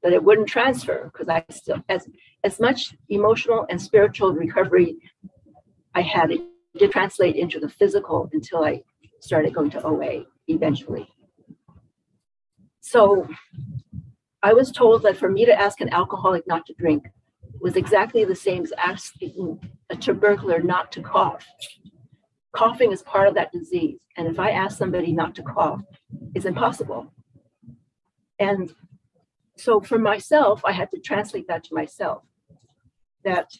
but 0.02 0.14
it 0.14 0.24
wouldn't 0.24 0.48
transfer 0.48 1.12
because 1.12 1.30
I 1.30 1.46
still, 1.50 1.84
as, 1.88 2.08
as 2.44 2.60
much 2.60 2.96
emotional 3.10 3.66
and 3.70 3.80
spiritual 3.80 4.34
recovery 4.34 4.98
I 5.94 6.02
had, 6.02 6.32
it 6.32 6.42
did 6.78 6.92
translate 6.92 7.36
into 7.36 7.60
the 7.60 7.70
physical 7.70 8.30
until 8.34 8.64
I 8.64 8.84
started 9.20 9.54
going 9.54 9.70
to 9.72 9.84
OA 9.84 10.26
eventually. 10.48 11.08
So 12.80 13.28
I 14.42 14.54
was 14.54 14.72
told 14.72 15.04
that 15.04 15.18
for 15.18 15.30
me 15.30 15.46
to 15.46 15.54
ask 15.54 15.82
an 15.82 15.94
alcoholic 15.94 16.48
not 16.48 16.66
to 16.66 16.74
drink 16.74 17.06
was 17.62 17.76
exactly 17.76 18.26
the 18.26 18.36
same 18.36 18.64
as 18.64 18.74
asking 18.78 19.60
a 19.92 19.96
tubercular 19.96 20.62
not 20.62 20.92
to 20.94 21.02
cough. 21.02 21.46
Coughing 22.54 22.92
is 22.92 23.02
part 23.02 23.28
of 23.28 23.36
that 23.36 23.52
disease. 23.52 24.00
And 24.18 24.28
if 24.28 24.40
I 24.40 24.52
ask 24.52 24.78
somebody 24.78 25.12
not 25.14 25.36
to 25.36 25.44
cough, 25.44 25.82
it's 26.36 26.46
impossible. 26.46 27.14
And 28.40 28.74
so 29.58 29.80
for 29.80 30.00
myself, 30.00 30.62
I 30.66 30.72
had 30.72 30.92
to 30.92 31.00
translate 31.00 31.48
that 31.48 31.64
to 31.66 31.76
myself 31.76 32.24
that 33.24 33.52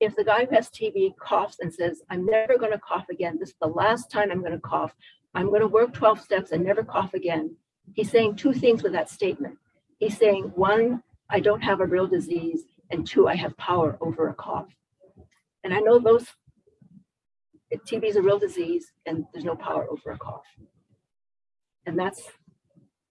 if 0.00 0.14
the 0.16 0.24
guy 0.24 0.44
who 0.44 0.54
has 0.54 0.68
TB 0.70 1.16
coughs 1.18 1.56
and 1.60 1.72
says, 1.72 2.02
I'm 2.10 2.26
never 2.26 2.58
going 2.58 2.72
to 2.72 2.78
cough 2.78 3.06
again, 3.10 3.38
this 3.38 3.50
is 3.50 3.54
the 3.60 3.68
last 3.68 4.10
time 4.10 4.30
I'm 4.30 4.40
going 4.40 4.52
to 4.52 4.58
cough, 4.58 4.94
I'm 5.34 5.48
going 5.48 5.60
to 5.60 5.66
work 5.66 5.92
12 5.92 6.20
steps 6.20 6.52
and 6.52 6.64
never 6.64 6.84
cough 6.84 7.14
again, 7.14 7.56
he's 7.92 8.10
saying 8.10 8.36
two 8.36 8.52
things 8.52 8.82
with 8.82 8.92
that 8.92 9.10
statement. 9.10 9.58
He's 9.98 10.16
saying, 10.16 10.52
one, 10.54 11.02
I 11.30 11.40
don't 11.40 11.62
have 11.62 11.80
a 11.80 11.86
real 11.86 12.06
disease, 12.06 12.64
and 12.90 13.06
two, 13.06 13.28
I 13.28 13.34
have 13.36 13.56
power 13.56 13.96
over 14.00 14.28
a 14.28 14.34
cough. 14.34 14.68
And 15.62 15.72
I 15.72 15.80
know 15.80 15.98
those, 15.98 16.26
TB 17.78 18.04
is 18.04 18.16
a 18.16 18.22
real 18.22 18.38
disease, 18.38 18.92
and 19.06 19.24
there's 19.32 19.44
no 19.44 19.56
power 19.56 19.86
over 19.90 20.10
a 20.10 20.18
cough. 20.18 20.44
And 21.86 21.98
that's 21.98 22.22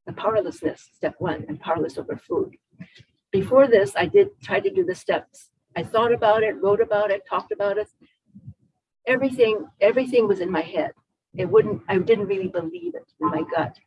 the 0.06 0.14
powerlessness, 0.14 0.90
step 0.94 1.16
one, 1.20 1.46
and 1.48 1.60
powerless 1.60 1.98
over 1.98 2.18
food. 2.18 2.56
Before 3.32 3.68
this, 3.68 3.94
I 3.96 4.06
did 4.06 4.30
try 4.42 4.60
to 4.60 4.70
do 4.70 4.86
the 4.86 4.96
steps. 4.96 5.50
I 5.76 5.84
thought 5.84 6.14
about 6.14 6.44
it, 6.44 6.62
wrote 6.62 6.82
about 6.82 7.10
it, 7.12 7.24
talked 7.28 7.52
about 7.52 7.78
it. 7.78 7.88
Everything, 9.08 9.66
everything 9.82 10.28
was 10.28 10.40
in 10.40 10.52
my 10.52 10.62
head. 10.62 10.92
It 11.36 11.50
wouldn't, 11.50 11.82
I 11.90 11.98
didn't 11.98 12.28
really 12.28 12.48
believe 12.48 12.94
it 12.96 13.12
in 13.20 13.30
my 13.30 13.44
gut. 13.56 13.78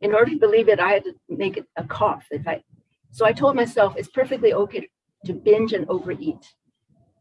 In 0.00 0.14
order 0.14 0.30
to 0.30 0.38
believe 0.38 0.68
it, 0.68 0.80
I 0.80 0.92
had 0.92 1.04
to 1.04 1.14
make 1.28 1.56
it 1.56 1.66
a 1.76 1.84
cough. 1.84 2.24
If 2.30 2.46
I, 2.46 2.62
so 3.10 3.26
I 3.26 3.32
told 3.32 3.56
myself 3.56 3.94
it's 3.96 4.08
perfectly 4.08 4.54
okay 4.54 4.88
to 5.26 5.32
binge 5.32 5.72
and 5.72 5.86
overeat 5.88 6.54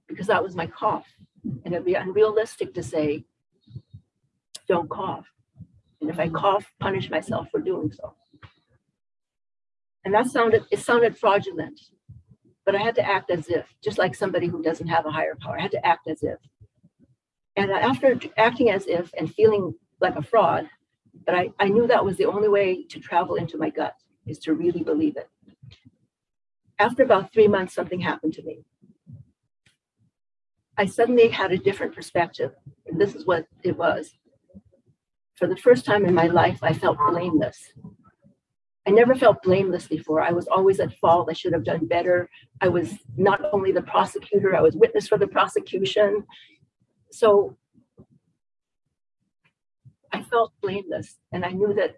because 0.08 0.28
that 0.28 0.44
was 0.44 0.56
my 0.56 0.68
cough. 0.68 1.06
And 1.44 1.74
it'd 1.74 1.86
be 1.86 1.94
unrealistic 1.94 2.74
to 2.74 2.84
say, 2.84 3.26
don't 4.68 4.90
cough. 4.90 5.28
And 6.02 6.10
if 6.10 6.20
I 6.20 6.30
cough, 6.30 6.72
punish 6.80 7.10
myself 7.10 7.50
for 7.52 7.60
doing 7.60 7.92
so. 7.92 8.16
And 10.06 10.14
that 10.14 10.28
sounded, 10.28 10.66
it 10.72 10.80
sounded 10.80 11.18
fraudulent, 11.18 11.80
but 12.66 12.76
I 12.76 12.80
had 12.80 12.96
to 12.96 13.06
act 13.06 13.32
as 13.32 13.50
if, 13.50 13.74
just 13.84 13.98
like 13.98 14.16
somebody 14.16 14.48
who 14.48 14.62
doesn't 14.62 14.88
have 14.88 15.06
a 15.06 15.12
higher 15.12 15.36
power, 15.42 15.58
I 15.58 15.62
had 15.62 15.72
to 15.72 15.86
act 15.86 16.08
as 16.08 16.24
if. 16.24 16.38
And 17.56 17.72
after 17.72 18.18
acting 18.38 18.70
as 18.70 18.88
if 18.88 19.12
and 19.18 19.34
feeling 19.34 19.74
like 20.00 20.16
a 20.16 20.22
fraud, 20.22 20.70
but 21.26 21.36
I, 21.36 21.50
I 21.60 21.68
knew 21.68 21.88
that 21.88 22.06
was 22.06 22.16
the 22.18 22.26
only 22.26 22.48
way 22.48 22.86
to 22.86 23.00
travel 23.00 23.36
into 23.36 23.58
my 23.58 23.70
gut 23.70 23.96
is 24.26 24.40
to 24.40 24.54
really 24.54 24.84
believe 24.84 25.18
it. 25.18 25.30
After 26.80 27.04
about 27.04 27.34
three 27.34 27.48
months, 27.48 27.74
something 27.74 28.00
happened 28.00 28.34
to 28.34 28.44
me. 28.44 28.64
I 30.80 30.86
suddenly 30.86 31.28
had 31.28 31.52
a 31.52 31.58
different 31.58 31.94
perspective. 31.94 32.54
And 32.88 33.00
this 33.00 33.14
is 33.14 33.28
what 33.28 33.46
it 33.64 33.78
was. 33.78 34.14
For 35.36 35.46
the 35.46 35.58
first 35.58 35.84
time 35.84 36.06
in 36.06 36.14
my 36.14 36.28
life, 36.28 36.60
I 36.64 36.72
felt 36.72 36.98
blameless. 37.10 37.74
I 38.88 38.92
never 38.92 39.14
felt 39.14 39.44
blameless 39.44 39.88
before. 39.88 40.22
I 40.22 40.32
was 40.32 40.48
always 40.48 40.80
at 40.80 40.98
fault. 41.00 41.28
I 41.30 41.34
should 41.34 41.52
have 41.52 41.66
done 41.66 41.86
better. 41.86 42.30
I 42.62 42.70
was 42.70 42.94
not 43.18 43.42
only 43.52 43.74
the 43.74 43.82
prosecutor, 43.82 44.56
I 44.56 44.62
was 44.62 44.76
witness 44.76 45.10
for 45.10 45.18
the 45.18 45.28
prosecution. 45.28 46.24
So 47.12 47.58
I 50.14 50.24
felt 50.24 50.54
blameless 50.62 51.18
and 51.34 51.44
I 51.44 51.50
knew 51.50 51.74
that 51.74 51.98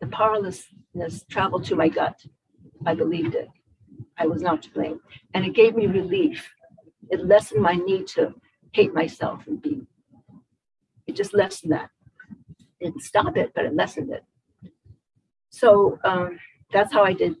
the 0.00 0.08
powerlessness 0.08 1.24
traveled 1.30 1.64
to 1.66 1.76
my 1.76 1.88
gut. 1.88 2.20
I 2.84 2.94
believed 2.96 3.36
it. 3.36 3.48
I 4.18 4.26
was 4.26 4.42
not 4.42 4.62
to 4.62 4.70
blame. 4.70 5.00
And 5.32 5.44
it 5.44 5.54
gave 5.54 5.76
me 5.76 5.86
relief. 5.86 6.50
It 7.10 7.24
lessened 7.24 7.62
my 7.62 7.74
need 7.74 8.06
to 8.08 8.34
hate 8.72 8.94
myself 8.94 9.46
and 9.46 9.60
be. 9.60 9.82
It 11.06 11.16
just 11.16 11.34
lessened 11.34 11.72
that. 11.72 11.90
It 12.80 12.86
didn't 12.86 13.02
stop 13.02 13.36
it, 13.36 13.52
but 13.54 13.64
it 13.64 13.74
lessened 13.74 14.10
it. 14.10 14.24
So 15.50 15.98
um, 16.04 16.38
that's 16.72 16.92
how 16.92 17.04
I 17.04 17.12
did 17.12 17.36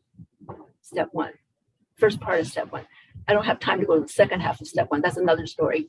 step 0.80 1.08
one, 1.12 1.32
first 1.96 2.20
part 2.20 2.40
of 2.40 2.46
step 2.46 2.72
one. 2.72 2.86
I 3.28 3.32
don't 3.32 3.44
have 3.44 3.58
time 3.58 3.80
to 3.80 3.86
go 3.86 3.96
to 3.96 4.02
the 4.02 4.08
second 4.08 4.40
half 4.40 4.60
of 4.60 4.68
step 4.68 4.90
one. 4.90 5.00
That's 5.02 5.16
another 5.16 5.46
story. 5.46 5.88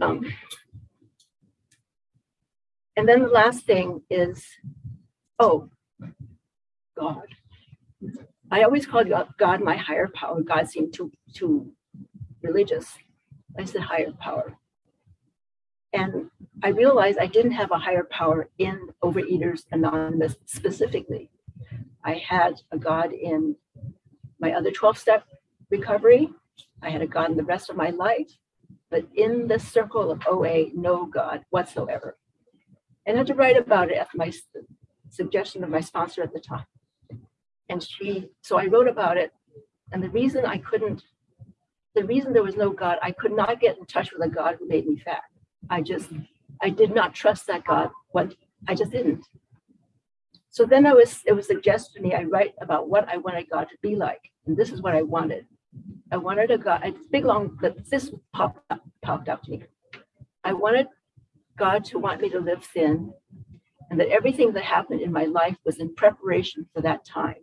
Um, 0.00 0.24
and 2.96 3.08
then 3.08 3.22
the 3.22 3.28
last 3.28 3.64
thing 3.64 4.02
is, 4.10 4.44
oh, 5.38 5.70
God. 6.98 7.26
I 8.50 8.62
always 8.62 8.86
called 8.86 9.08
God 9.38 9.62
my 9.62 9.76
higher 9.76 10.08
power. 10.08 10.42
God 10.42 10.68
seemed 10.68 10.94
too 10.94 11.12
too 11.34 11.72
religious. 12.48 12.98
I 13.58 13.64
said 13.64 13.82
higher 13.82 14.12
power. 14.12 14.56
And 15.92 16.30
I 16.62 16.68
realized 16.68 17.18
I 17.18 17.26
didn't 17.26 17.52
have 17.52 17.70
a 17.70 17.78
higher 17.78 18.06
power 18.10 18.48
in 18.58 18.88
Overeaters 19.02 19.64
Anonymous 19.72 20.36
specifically. 20.44 21.30
I 22.04 22.14
had 22.14 22.60
a 22.72 22.78
God 22.78 23.12
in 23.12 23.56
my 24.40 24.52
other 24.52 24.70
12 24.70 24.98
step 24.98 25.24
recovery. 25.70 26.28
I 26.82 26.90
had 26.90 27.02
a 27.02 27.06
God 27.06 27.30
in 27.30 27.36
the 27.36 27.44
rest 27.44 27.70
of 27.70 27.76
my 27.76 27.90
life. 27.90 28.30
But 28.90 29.06
in 29.14 29.48
the 29.48 29.58
circle 29.58 30.10
of 30.10 30.22
OA, 30.26 30.66
no 30.74 31.06
God 31.06 31.44
whatsoever. 31.50 32.16
And 33.04 33.16
I 33.16 33.18
had 33.18 33.26
to 33.28 33.34
write 33.34 33.56
about 33.56 33.90
it 33.90 33.98
at 33.98 34.08
my 34.14 34.32
suggestion 35.10 35.64
of 35.64 35.70
my 35.70 35.80
sponsor 35.80 36.22
at 36.22 36.32
the 36.32 36.40
time. 36.40 36.66
And 37.68 37.82
she, 37.82 38.28
so 38.42 38.58
I 38.58 38.66
wrote 38.66 38.88
about 38.88 39.16
it. 39.16 39.32
And 39.92 40.02
the 40.02 40.10
reason 40.10 40.44
I 40.44 40.58
couldn't, 40.58 41.02
the 41.98 42.06
reason 42.06 42.32
there 42.32 42.44
was 42.44 42.56
no 42.56 42.70
God, 42.70 42.98
I 43.02 43.10
could 43.10 43.32
not 43.32 43.60
get 43.60 43.76
in 43.76 43.84
touch 43.86 44.12
with 44.12 44.24
a 44.24 44.30
God 44.30 44.56
who 44.58 44.68
made 44.68 44.86
me 44.86 44.96
fat. 45.04 45.22
I 45.68 45.82
just, 45.82 46.10
I 46.62 46.70
did 46.70 46.94
not 46.94 47.12
trust 47.12 47.48
that 47.48 47.64
God. 47.64 47.90
What 48.12 48.34
I 48.68 48.74
just 48.76 48.92
didn't. 48.92 49.24
So 50.50 50.64
then 50.64 50.86
I 50.86 50.92
was, 50.92 51.22
it 51.26 51.32
was 51.32 51.46
suggested 51.48 51.94
to 51.96 52.02
me, 52.02 52.14
I 52.14 52.22
write 52.22 52.54
about 52.60 52.88
what 52.88 53.08
I 53.08 53.16
wanted 53.16 53.50
God 53.50 53.64
to 53.64 53.76
be 53.82 53.96
like. 53.96 54.20
And 54.46 54.56
this 54.56 54.70
is 54.70 54.80
what 54.80 54.94
I 54.94 55.02
wanted. 55.02 55.46
I 56.12 56.16
wanted 56.18 56.52
a 56.52 56.58
God, 56.58 56.82
it's 56.84 57.06
big 57.10 57.24
long, 57.24 57.58
this 57.90 58.12
popped 58.32 58.60
up, 58.70 58.80
popped 59.02 59.28
up 59.28 59.42
to 59.42 59.50
me. 59.50 59.62
I 60.44 60.52
wanted 60.52 60.86
God 61.58 61.84
to 61.86 61.98
want 61.98 62.22
me 62.22 62.30
to 62.30 62.38
live 62.38 62.64
thin 62.64 63.12
and 63.90 63.98
that 63.98 64.08
everything 64.08 64.52
that 64.52 64.64
happened 64.64 65.00
in 65.00 65.10
my 65.12 65.24
life 65.24 65.56
was 65.64 65.78
in 65.78 65.94
preparation 65.96 66.66
for 66.72 66.80
that 66.82 67.04
time. 67.04 67.42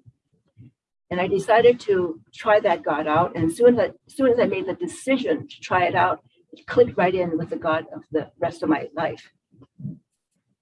And 1.11 1.21
I 1.21 1.27
decided 1.27 1.79
to 1.81 2.19
try 2.33 2.59
that 2.61 2.83
God 2.83 3.07
out. 3.07 3.35
And 3.35 3.51
as 3.51 3.57
soon 3.57 3.79
as 3.79 3.91
soon 4.07 4.31
as 4.31 4.39
I 4.39 4.45
made 4.45 4.67
the 4.67 4.73
decision 4.73 5.47
to 5.47 5.61
try 5.61 5.85
it 5.85 5.95
out, 5.95 6.23
it 6.51 6.65
clicked 6.67 6.97
right 6.97 7.13
in 7.13 7.37
with 7.37 7.49
the 7.49 7.57
God 7.57 7.85
of 7.93 8.03
the 8.11 8.31
rest 8.39 8.63
of 8.63 8.69
my 8.69 8.87
life. 8.95 9.31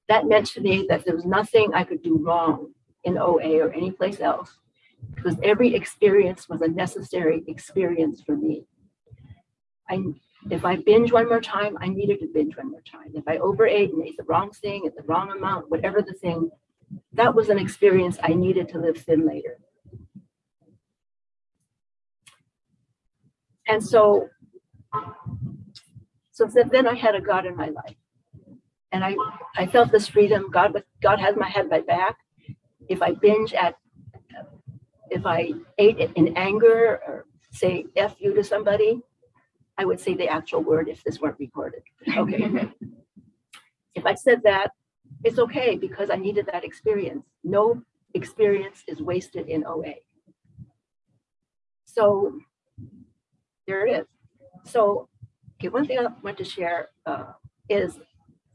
that 0.09 0.27
meant 0.27 0.47
to 0.47 0.62
me 0.62 0.85
that 0.89 1.05
there 1.05 1.15
was 1.15 1.25
nothing 1.25 1.73
I 1.73 1.83
could 1.83 2.03
do 2.03 2.17
wrong 2.17 2.73
in 3.03 3.17
OA 3.17 3.59
or 3.59 3.71
any 3.73 3.91
place 3.91 4.19
else 4.19 4.57
because 5.15 5.38
every 5.43 5.75
experience 5.75 6.50
was 6.50 6.62
a 6.62 6.67
necessary 6.67 7.43
experience 7.47 8.21
for 8.21 8.35
me. 8.35 8.65
I, 9.89 10.03
if 10.50 10.65
I 10.65 10.77
binge 10.77 11.12
one 11.12 11.27
more 11.27 11.41
time, 11.41 11.77
I 11.79 11.88
needed 11.88 12.19
to 12.19 12.27
binge 12.33 12.55
one 12.57 12.71
more 12.71 12.81
time. 12.81 13.12
If 13.13 13.23
I 13.27 13.38
overate 13.38 13.93
and 13.93 14.03
ate 14.03 14.17
the 14.17 14.23
wrong 14.23 14.51
thing 14.51 14.85
at 14.85 14.95
the 14.95 15.03
wrong 15.03 15.31
amount, 15.31 15.69
whatever 15.69 16.01
the 16.01 16.13
thing, 16.13 16.50
that 17.13 17.33
was 17.35 17.50
an 17.50 17.59
experience 17.59 18.17
I 18.21 18.33
needed 18.33 18.69
to 18.69 18.79
live 18.79 18.97
thin 18.97 19.25
later. 19.27 19.57
And 23.67 23.84
so, 23.84 24.29
so 26.32 26.48
then 26.48 26.88
I 26.88 26.96
had 26.96 27.15
a 27.15 27.22
God 27.22 27.46
in 27.46 27.55
my 27.55 27.70
life. 27.70 27.96
And 28.91 29.03
I, 29.03 29.15
I 29.58 29.65
felt 29.65 29.91
this 29.91 30.08
freedom. 30.08 30.51
God, 30.51 30.84
God 31.01 31.20
had 31.20 31.36
my 31.38 31.50
head 31.50 31.70
my 31.70 31.82
back. 31.82 32.17
If 32.89 33.01
I 33.01 33.13
binge 33.13 33.53
at, 33.53 33.75
if 35.10 35.25
I 35.25 35.51
ate 35.77 36.00
it 36.00 36.12
in 36.15 36.38
anger 36.38 37.00
or 37.08 37.25
say 37.51 37.86
F 37.96 38.15
you 38.20 38.34
to 38.36 38.43
somebody, 38.43 39.01
I 39.77 39.86
would 39.86 40.00
say 40.00 40.13
the 40.13 40.27
actual 40.27 40.62
word 40.62 40.89
if 40.89 41.03
this 41.03 41.20
weren't 41.20 41.39
recorded. 41.39 41.82
Okay. 42.15 42.70
if 43.96 44.05
I 44.05 44.13
said 44.13 44.41
that, 44.43 44.72
it's 45.24 45.39
okay 45.39 45.75
because 45.75 46.10
I 46.10 46.15
needed 46.15 46.48
that 46.51 46.63
experience. 46.63 47.25
No 47.43 47.82
experience 48.13 48.84
is 48.88 49.01
wasted 49.01 49.48
in 49.48 49.65
OA. 49.65 49.96
So 51.86 52.39
there 53.67 53.86
it 53.86 53.91
is. 54.00 54.08
So, 54.72 55.10
okay, 55.60 55.70
one 55.70 55.86
thing 55.86 56.00
I 56.00 56.08
want 56.22 56.38
to 56.38 56.46
share 56.46 56.89
uh, 57.05 57.34
is 57.70 58.00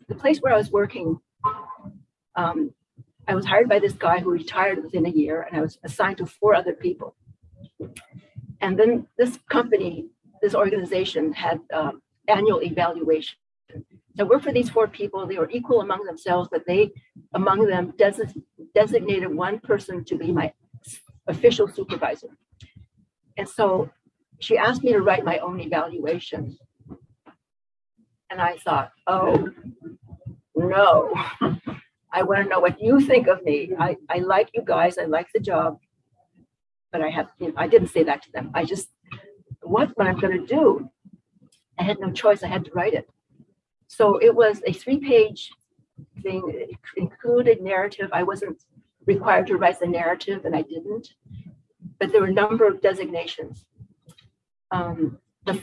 the 0.09 0.15
place 0.15 0.39
where 0.39 0.55
I 0.55 0.57
was 0.57 0.71
working. 0.71 1.21
Um, 2.37 2.73
I 3.27 3.35
was 3.35 3.45
hired 3.45 3.69
by 3.69 3.79
this 3.79 3.93
guy 3.93 4.21
who 4.21 4.31
retired 4.31 4.83
within 4.83 5.05
a 5.07 5.11
year, 5.11 5.43
and 5.43 5.57
I 5.57 5.61
was 5.61 5.79
assigned 5.85 6.19
to 6.19 6.27
four 6.27 6.55
other 6.55 6.73
people. 6.73 7.15
And 8.61 8.79
then 8.79 9.07
this 9.19 9.39
company, 9.51 10.07
this 10.43 10.55
organization 10.55 11.33
had 11.33 11.61
um, 11.73 12.03
annual 12.27 12.63
evaluation. 12.63 13.39
So 14.17 14.21
I 14.21 14.23
worked 14.25 14.45
for 14.45 14.53
these 14.53 14.71
four 14.71 14.89
people. 14.89 15.27
They 15.27 15.39
were 15.39 15.51
equal 15.51 15.81
among 15.81 16.05
themselves, 16.05 16.49
but 16.51 16.65
they, 16.67 16.91
among 17.35 17.67
them, 17.67 17.93
desi- 17.93 18.43
designated 18.75 19.33
one 19.35 19.61
person 19.61 20.05
to 20.05 20.17
be 20.17 20.33
my 20.33 20.53
official 21.27 21.69
supervisor. 21.69 22.29
And 23.37 23.49
so 23.49 23.91
she 24.39 24.57
asked 24.57 24.85
me 24.85 24.93
to 24.93 25.01
write 25.01 25.25
my 25.25 25.39
own 25.39 25.61
evaluation. 25.61 26.57
And 28.31 28.41
I 28.41 28.57
thought, 28.59 28.93
oh, 29.07 29.49
no. 30.55 31.13
I 32.13 32.23
want 32.23 32.43
to 32.43 32.49
know 32.49 32.61
what 32.61 32.81
you 32.81 33.01
think 33.01 33.27
of 33.27 33.43
me. 33.45 33.73
I, 33.79 33.97
I 34.09 34.19
like 34.19 34.51
you 34.55 34.63
guys. 34.65 34.97
I 34.99 35.05
like 35.05 35.29
the 35.35 35.41
job. 35.41 35.79
But 36.91 37.03
I 37.03 37.11
have, 37.11 37.29
you 37.39 37.49
know, 37.49 37.55
I 37.57 37.69
didn't 37.69 37.89
say 37.89 38.03
that 38.05 38.23
to 38.23 38.33
them. 38.33 38.51
I 38.55 38.65
just, 38.65 38.89
what, 39.63 39.91
what 39.97 40.07
I'm 40.07 40.19
going 40.19 40.39
to 40.41 40.47
do? 40.47 40.89
I 41.79 41.83
had 41.83 42.01
no 42.01 42.11
choice. 42.11 42.43
I 42.43 42.49
had 42.49 42.65
to 42.65 42.71
write 42.73 42.95
it. 42.95 43.09
So 43.89 44.19
it 44.19 44.35
was 44.35 44.63
a 44.67 44.73
three 44.73 44.99
page 44.99 45.51
thing, 46.23 46.43
it 46.55 46.71
included 46.97 47.61
narrative. 47.61 48.11
I 48.13 48.23
wasn't 48.23 48.63
required 49.07 49.47
to 49.49 49.57
write 49.57 49.81
the 49.81 49.87
narrative 49.87 50.45
and 50.45 50.55
I 50.55 50.63
didn't. 50.63 51.15
But 51.99 52.13
there 52.13 52.21
were 52.21 52.29
a 52.29 52.33
number 52.33 52.67
of 52.67 52.81
designations 52.81 53.65
um, 54.71 55.19
the, 55.47 55.63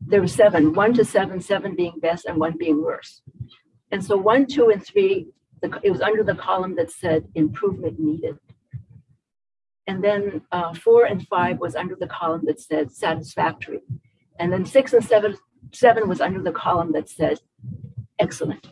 there 0.00 0.20
were 0.20 0.28
seven, 0.28 0.72
one 0.72 0.94
to 0.94 1.04
seven, 1.04 1.40
seven 1.40 1.74
being 1.74 1.98
best 2.00 2.26
and 2.26 2.38
one 2.38 2.56
being 2.58 2.82
worse. 2.82 3.22
And 3.90 4.04
so 4.04 4.16
one, 4.16 4.46
two, 4.46 4.70
and 4.70 4.84
three, 4.84 5.28
the, 5.62 5.78
it 5.82 5.90
was 5.90 6.00
under 6.00 6.22
the 6.22 6.34
column 6.34 6.76
that 6.76 6.90
said 6.90 7.26
improvement 7.34 7.98
needed. 7.98 8.38
And 9.86 10.02
then 10.02 10.42
uh, 10.50 10.74
four 10.74 11.04
and 11.04 11.26
five 11.28 11.58
was 11.58 11.76
under 11.76 11.96
the 11.98 12.08
column 12.08 12.42
that 12.46 12.60
said 12.60 12.92
satisfactory. 12.92 13.82
And 14.38 14.52
then 14.52 14.64
six 14.64 14.92
and 14.92 15.04
seven, 15.04 15.36
seven 15.72 16.08
was 16.08 16.20
under 16.20 16.42
the 16.42 16.52
column 16.52 16.92
that 16.92 17.08
said 17.08 17.38
excellent. 18.18 18.68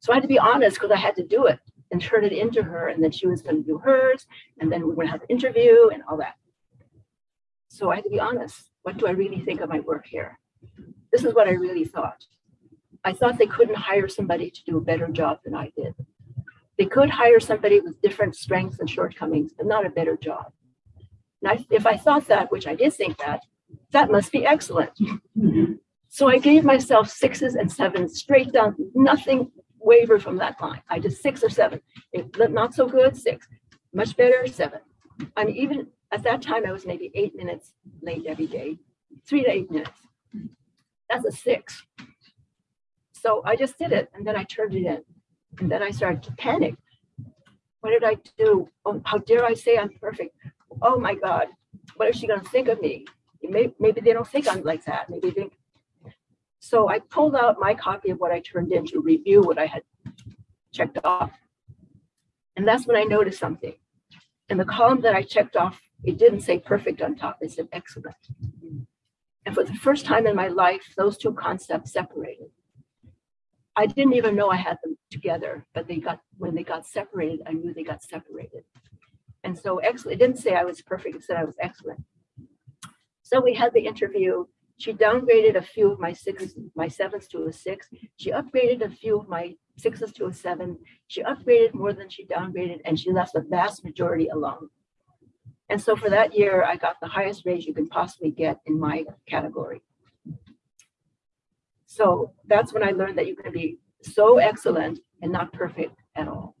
So 0.00 0.12
I 0.12 0.16
had 0.16 0.22
to 0.22 0.28
be 0.28 0.38
honest 0.38 0.76
because 0.76 0.90
I 0.90 0.96
had 0.96 1.16
to 1.16 1.26
do 1.26 1.46
it 1.46 1.58
and 1.90 2.00
turn 2.00 2.24
it 2.24 2.32
into 2.32 2.62
her. 2.62 2.88
And 2.88 3.02
then 3.02 3.10
she 3.10 3.26
was 3.26 3.42
going 3.42 3.56
to 3.56 3.62
do 3.62 3.78
hers. 3.78 4.26
And 4.58 4.72
then 4.72 4.80
we 4.80 4.88
were 4.88 4.94
going 4.94 5.06
to 5.06 5.12
have 5.12 5.22
an 5.22 5.28
interview 5.28 5.88
and 5.92 6.02
all 6.08 6.16
that. 6.18 6.34
So 7.74 7.90
I 7.90 7.96
had 7.96 8.04
to 8.04 8.10
be 8.10 8.20
honest. 8.20 8.70
What 8.82 8.98
do 8.98 9.08
I 9.08 9.10
really 9.10 9.40
think 9.40 9.60
of 9.60 9.68
my 9.68 9.80
work 9.80 10.06
here? 10.06 10.38
This 11.10 11.24
is 11.24 11.34
what 11.34 11.48
I 11.48 11.52
really 11.52 11.84
thought. 11.84 12.24
I 13.02 13.12
thought 13.12 13.36
they 13.36 13.48
couldn't 13.48 13.74
hire 13.74 14.06
somebody 14.06 14.48
to 14.48 14.60
do 14.64 14.78
a 14.78 14.80
better 14.80 15.08
job 15.08 15.40
than 15.44 15.56
I 15.56 15.72
did. 15.76 15.92
They 16.78 16.84
could 16.84 17.10
hire 17.10 17.40
somebody 17.40 17.80
with 17.80 18.00
different 18.00 18.36
strengths 18.36 18.78
and 18.78 18.88
shortcomings, 18.88 19.52
but 19.56 19.66
not 19.66 19.84
a 19.84 19.90
better 19.90 20.16
job. 20.16 20.52
And 21.42 21.50
I, 21.50 21.66
if 21.68 21.84
I 21.84 21.96
thought 21.96 22.28
that, 22.28 22.52
which 22.52 22.68
I 22.68 22.76
did 22.76 22.92
think 22.92 23.18
that, 23.18 23.40
that 23.90 24.08
must 24.08 24.30
be 24.30 24.46
excellent. 24.46 24.92
so 26.08 26.28
I 26.28 26.38
gave 26.38 26.64
myself 26.64 27.10
sixes 27.10 27.56
and 27.56 27.70
sevens 27.70 28.20
straight 28.20 28.52
down, 28.52 28.76
nothing 28.94 29.50
wavered 29.80 30.22
from 30.22 30.36
that 30.36 30.60
line. 30.60 30.82
I 30.88 31.00
did 31.00 31.12
six 31.12 31.42
or 31.42 31.50
seven. 31.50 31.80
If 32.12 32.26
not 32.50 32.72
so 32.72 32.86
good, 32.86 33.16
six. 33.16 33.48
Much 33.92 34.16
better, 34.16 34.46
seven. 34.46 34.78
I'm 35.36 35.48
even 35.48 35.88
at 36.14 36.22
that 36.22 36.40
time, 36.40 36.64
I 36.64 36.70
was 36.70 36.86
maybe 36.86 37.10
eight 37.14 37.34
minutes 37.34 37.72
late 38.00 38.24
every 38.26 38.46
day, 38.46 38.78
three 39.26 39.42
to 39.42 39.50
eight 39.50 39.68
minutes. 39.68 39.98
That's 41.10 41.24
a 41.24 41.32
six. 41.32 41.84
So 43.12 43.42
I 43.44 43.56
just 43.56 43.76
did 43.78 43.90
it 43.90 44.10
and 44.14 44.24
then 44.24 44.36
I 44.36 44.44
turned 44.44 44.76
it 44.76 44.86
in. 44.86 45.02
And 45.58 45.70
then 45.70 45.82
I 45.82 45.90
started 45.90 46.22
to 46.22 46.32
panic. 46.32 46.76
What 47.80 47.90
did 47.90 48.04
I 48.04 48.16
do? 48.38 48.68
Oh, 48.86 49.02
how 49.04 49.18
dare 49.18 49.44
I 49.44 49.54
say 49.54 49.76
I'm 49.76 49.90
perfect? 50.00 50.36
Oh 50.82 51.00
my 51.00 51.16
God, 51.16 51.48
what 51.96 52.08
is 52.08 52.16
she 52.16 52.28
going 52.28 52.40
to 52.40 52.48
think 52.48 52.68
of 52.68 52.80
me? 52.80 53.06
Maybe, 53.42 53.74
maybe 53.80 54.00
they 54.00 54.12
don't 54.12 54.26
think 54.26 54.48
I'm 54.48 54.62
like 54.62 54.84
that. 54.84 55.10
Maybe 55.10 55.30
they 55.30 55.34
think. 55.34 55.52
So 56.60 56.88
I 56.88 57.00
pulled 57.00 57.34
out 57.34 57.58
my 57.58 57.74
copy 57.74 58.10
of 58.10 58.18
what 58.18 58.30
I 58.30 58.40
turned 58.40 58.72
in 58.72 58.86
to 58.86 59.00
review 59.00 59.42
what 59.42 59.58
I 59.58 59.66
had 59.66 59.82
checked 60.72 60.98
off. 61.02 61.32
And 62.56 62.66
that's 62.66 62.86
when 62.86 62.96
I 62.96 63.02
noticed 63.02 63.40
something. 63.40 63.74
In 64.48 64.58
the 64.58 64.64
column 64.64 65.00
that 65.00 65.14
I 65.14 65.22
checked 65.22 65.56
off 65.56 65.80
it 66.04 66.18
didn't 66.18 66.40
say 66.40 66.58
perfect 66.58 67.02
on 67.02 67.16
top, 67.16 67.38
it 67.40 67.52
said 67.52 67.68
excellent. 67.72 68.16
And 69.46 69.54
for 69.54 69.64
the 69.64 69.74
first 69.74 70.06
time 70.06 70.26
in 70.26 70.36
my 70.36 70.48
life, 70.48 70.94
those 70.96 71.18
two 71.18 71.32
concepts 71.32 71.92
separated. 71.92 72.48
I 73.76 73.86
didn't 73.86 74.14
even 74.14 74.36
know 74.36 74.50
I 74.50 74.56
had 74.56 74.78
them 74.84 74.96
together, 75.10 75.66
but 75.74 75.88
they 75.88 75.96
got 75.96 76.20
when 76.38 76.54
they 76.54 76.62
got 76.62 76.86
separated, 76.86 77.40
I 77.46 77.52
knew 77.52 77.74
they 77.74 77.82
got 77.82 78.02
separated. 78.02 78.64
And 79.42 79.58
so 79.58 79.78
excellent, 79.78 80.20
it 80.20 80.24
didn't 80.24 80.38
say 80.38 80.54
I 80.54 80.64
was 80.64 80.80
perfect, 80.80 81.16
it 81.16 81.24
said 81.24 81.36
I 81.36 81.44
was 81.44 81.56
excellent. 81.60 82.02
So 83.22 83.40
we 83.40 83.54
had 83.54 83.72
the 83.74 83.86
interview. 83.86 84.44
She 84.76 84.92
downgraded 84.92 85.56
a 85.56 85.62
few 85.62 85.90
of 85.90 86.00
my 86.00 86.12
sixes, 86.12 86.56
my 86.74 86.88
sevens 86.88 87.28
to 87.28 87.46
a 87.46 87.52
six. 87.52 87.88
She 88.16 88.32
upgraded 88.32 88.82
a 88.84 88.90
few 88.90 89.18
of 89.18 89.28
my 89.28 89.54
sixes 89.76 90.12
to 90.12 90.26
a 90.26 90.32
seven. 90.32 90.78
She 91.08 91.22
upgraded 91.22 91.74
more 91.74 91.92
than 91.92 92.08
she 92.08 92.26
downgraded, 92.26 92.80
and 92.84 92.98
she 92.98 93.12
left 93.12 93.34
the 93.34 93.42
vast 93.42 93.84
majority 93.84 94.28
alone. 94.28 94.68
And 95.74 95.82
so 95.82 95.96
for 95.96 96.08
that 96.08 96.38
year, 96.38 96.62
I 96.62 96.76
got 96.76 97.00
the 97.00 97.08
highest 97.08 97.44
raise 97.44 97.66
you 97.66 97.74
can 97.74 97.88
possibly 97.88 98.30
get 98.30 98.60
in 98.64 98.78
my 98.78 99.04
category. 99.26 99.82
So 101.86 102.32
that's 102.46 102.72
when 102.72 102.84
I 102.84 102.92
learned 102.92 103.18
that 103.18 103.26
you 103.26 103.34
can 103.34 103.52
be 103.52 103.78
so 104.00 104.38
excellent 104.38 105.00
and 105.20 105.32
not 105.32 105.52
perfect 105.52 105.96
at 106.14 106.28
all. 106.28 106.54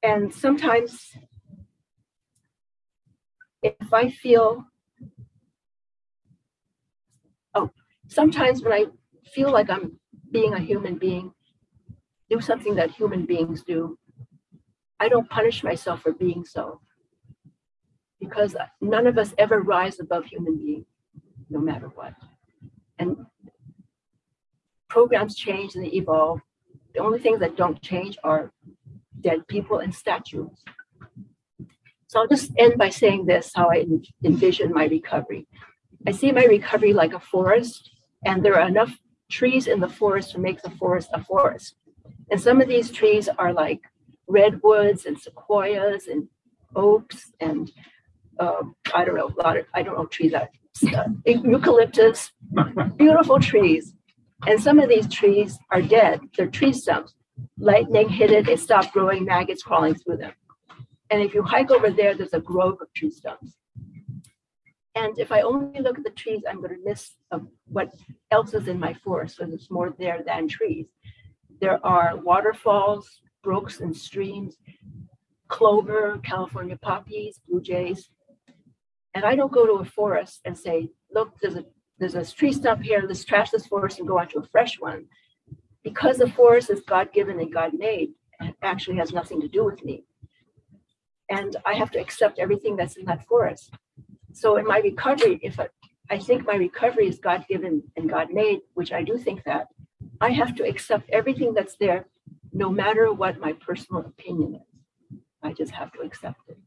And 0.00 0.32
sometimes 0.32 1.10
if 3.64 3.92
I 3.92 4.10
feel, 4.10 4.64
oh, 7.56 7.70
sometimes 8.06 8.62
when 8.62 8.74
I 8.74 8.84
feel 9.34 9.50
like 9.50 9.70
I'm 9.70 9.98
being 10.30 10.54
a 10.54 10.60
human 10.60 10.98
being, 10.98 11.32
do 12.30 12.40
something 12.40 12.76
that 12.76 12.92
human 12.92 13.26
beings 13.26 13.64
do, 13.64 13.98
I 15.00 15.08
don't 15.08 15.28
punish 15.28 15.64
myself 15.64 16.02
for 16.02 16.12
being 16.12 16.44
so 16.44 16.80
because 18.20 18.56
none 18.80 19.06
of 19.06 19.18
us 19.18 19.34
ever 19.38 19.60
rise 19.60 20.00
above 20.00 20.24
human 20.26 20.56
being, 20.56 20.86
no 21.50 21.60
matter 21.60 21.88
what. 21.88 22.14
And 22.98 23.26
programs 24.88 25.36
change 25.36 25.74
and 25.74 25.84
they 25.84 25.90
evolve. 25.90 26.40
The 26.94 27.00
only 27.00 27.18
things 27.18 27.40
that 27.40 27.56
don't 27.56 27.80
change 27.82 28.16
are 28.24 28.52
dead 29.20 29.46
people 29.48 29.78
and 29.78 29.94
statues. 29.94 30.64
So 32.08 32.20
I'll 32.20 32.28
just 32.28 32.52
end 32.56 32.78
by 32.78 32.88
saying 32.88 33.26
this, 33.26 33.52
how 33.54 33.70
I 33.70 33.84
envision 34.24 34.72
my 34.72 34.86
recovery. 34.86 35.46
I 36.06 36.12
see 36.12 36.30
my 36.32 36.44
recovery 36.44 36.92
like 36.92 37.12
a 37.12 37.20
forest, 37.20 37.90
and 38.24 38.44
there 38.44 38.58
are 38.58 38.68
enough 38.68 38.96
trees 39.30 39.66
in 39.66 39.80
the 39.80 39.88
forest 39.88 40.30
to 40.32 40.38
make 40.38 40.62
the 40.62 40.70
forest 40.70 41.10
a 41.12 41.22
forest. 41.22 41.74
And 42.30 42.40
some 42.40 42.60
of 42.60 42.68
these 42.68 42.90
trees 42.90 43.28
are 43.38 43.52
like 43.52 43.80
redwoods 44.28 45.06
and 45.06 45.18
sequoias 45.18 46.06
and 46.06 46.28
oaks 46.74 47.32
and 47.40 47.70
uh, 48.38 48.62
I 48.94 49.04
don't 49.04 49.16
know, 49.16 49.32
a 49.38 49.42
lot 49.42 49.56
of, 49.56 49.66
I 49.74 49.82
don't 49.82 49.96
know 49.96 50.06
trees, 50.06 50.32
uh, 50.34 50.46
eucalyptus, 51.24 52.32
beautiful 52.96 53.40
trees. 53.40 53.94
And 54.46 54.62
some 54.62 54.78
of 54.78 54.88
these 54.88 55.08
trees 55.12 55.58
are 55.70 55.82
dead, 55.82 56.20
they're 56.36 56.46
tree 56.46 56.72
stumps. 56.72 57.14
lightning 57.58 58.08
hit 58.08 58.30
it, 58.30 58.48
it 58.48 58.60
stopped 58.60 58.92
growing, 58.92 59.24
maggots 59.24 59.62
crawling 59.62 59.94
through 59.94 60.18
them. 60.18 60.32
And 61.10 61.22
if 61.22 61.34
you 61.34 61.42
hike 61.42 61.70
over 61.70 61.90
there, 61.90 62.14
there's 62.14 62.34
a 62.34 62.40
grove 62.40 62.78
of 62.80 62.92
tree 62.94 63.10
stumps. 63.10 63.56
And 64.94 65.18
if 65.18 65.30
I 65.30 65.42
only 65.42 65.80
look 65.80 65.98
at 65.98 66.04
the 66.04 66.10
trees, 66.10 66.42
I'm 66.48 66.56
going 66.62 66.70
to 66.70 66.84
miss 66.84 67.16
of 67.30 67.46
what 67.66 67.92
else 68.30 68.54
is 68.54 68.66
in 68.66 68.80
my 68.80 68.94
forest, 68.94 69.36
so 69.36 69.44
there's 69.44 69.70
more 69.70 69.94
there 69.98 70.22
than 70.26 70.48
trees. 70.48 70.86
There 71.60 71.84
are 71.86 72.16
waterfalls, 72.16 73.20
brooks 73.42 73.80
and 73.80 73.94
streams, 73.94 74.56
clover, 75.48 76.18
California 76.24 76.78
poppies, 76.80 77.40
blue 77.46 77.60
jays. 77.60 78.10
And 79.16 79.24
I 79.24 79.34
don't 79.34 79.50
go 79.50 79.64
to 79.66 79.80
a 79.80 79.84
forest 79.86 80.42
and 80.44 80.54
say, 80.54 80.90
look, 81.10 81.40
there's 81.40 81.56
a, 81.56 81.64
there's 81.98 82.16
a 82.16 82.34
tree 82.38 82.52
stump 82.52 82.82
here, 82.82 83.02
let's 83.08 83.24
trash 83.24 83.48
this 83.48 83.66
forest 83.66 83.98
and 83.98 84.06
go 84.06 84.18
onto 84.18 84.38
a 84.38 84.46
fresh 84.46 84.78
one. 84.78 85.06
Because 85.82 86.18
the 86.18 86.28
forest 86.28 86.68
is 86.68 86.82
God-given 86.82 87.40
and 87.40 87.50
God-made, 87.50 88.10
it 88.40 88.54
actually 88.60 88.98
has 88.98 89.14
nothing 89.14 89.40
to 89.40 89.48
do 89.48 89.64
with 89.64 89.82
me. 89.82 90.04
And 91.30 91.56
I 91.64 91.72
have 91.72 91.90
to 91.92 91.98
accept 91.98 92.38
everything 92.38 92.76
that's 92.76 92.98
in 92.98 93.06
that 93.06 93.24
forest. 93.24 93.72
So 94.34 94.58
in 94.58 94.66
my 94.66 94.80
recovery, 94.80 95.40
if 95.42 95.58
I, 95.58 95.68
I 96.10 96.18
think 96.18 96.44
my 96.44 96.56
recovery 96.56 97.08
is 97.08 97.18
God-given 97.18 97.84
and 97.96 98.10
God-made, 98.10 98.60
which 98.74 98.92
I 98.92 99.02
do 99.02 99.16
think 99.16 99.44
that, 99.44 99.68
I 100.20 100.28
have 100.32 100.54
to 100.56 100.68
accept 100.68 101.08
everything 101.08 101.54
that's 101.54 101.78
there, 101.78 102.04
no 102.52 102.68
matter 102.68 103.10
what 103.14 103.40
my 103.40 103.54
personal 103.54 104.02
opinion 104.02 104.56
is. 104.56 105.18
I 105.42 105.54
just 105.54 105.72
have 105.72 105.90
to 105.92 106.00
accept 106.00 106.40
it. 106.48 106.58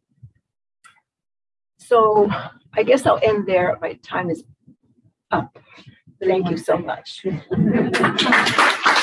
So 1.90 2.30
I 2.78 2.84
guess 2.84 3.08
I'll 3.08 3.20
end 3.24 3.48
there. 3.48 3.76
My 3.82 3.94
time 4.04 4.30
is 4.30 4.44
up. 5.32 5.58
Thank 6.22 6.52
you 6.52 6.58
so 6.58 6.78
much. 6.78 7.26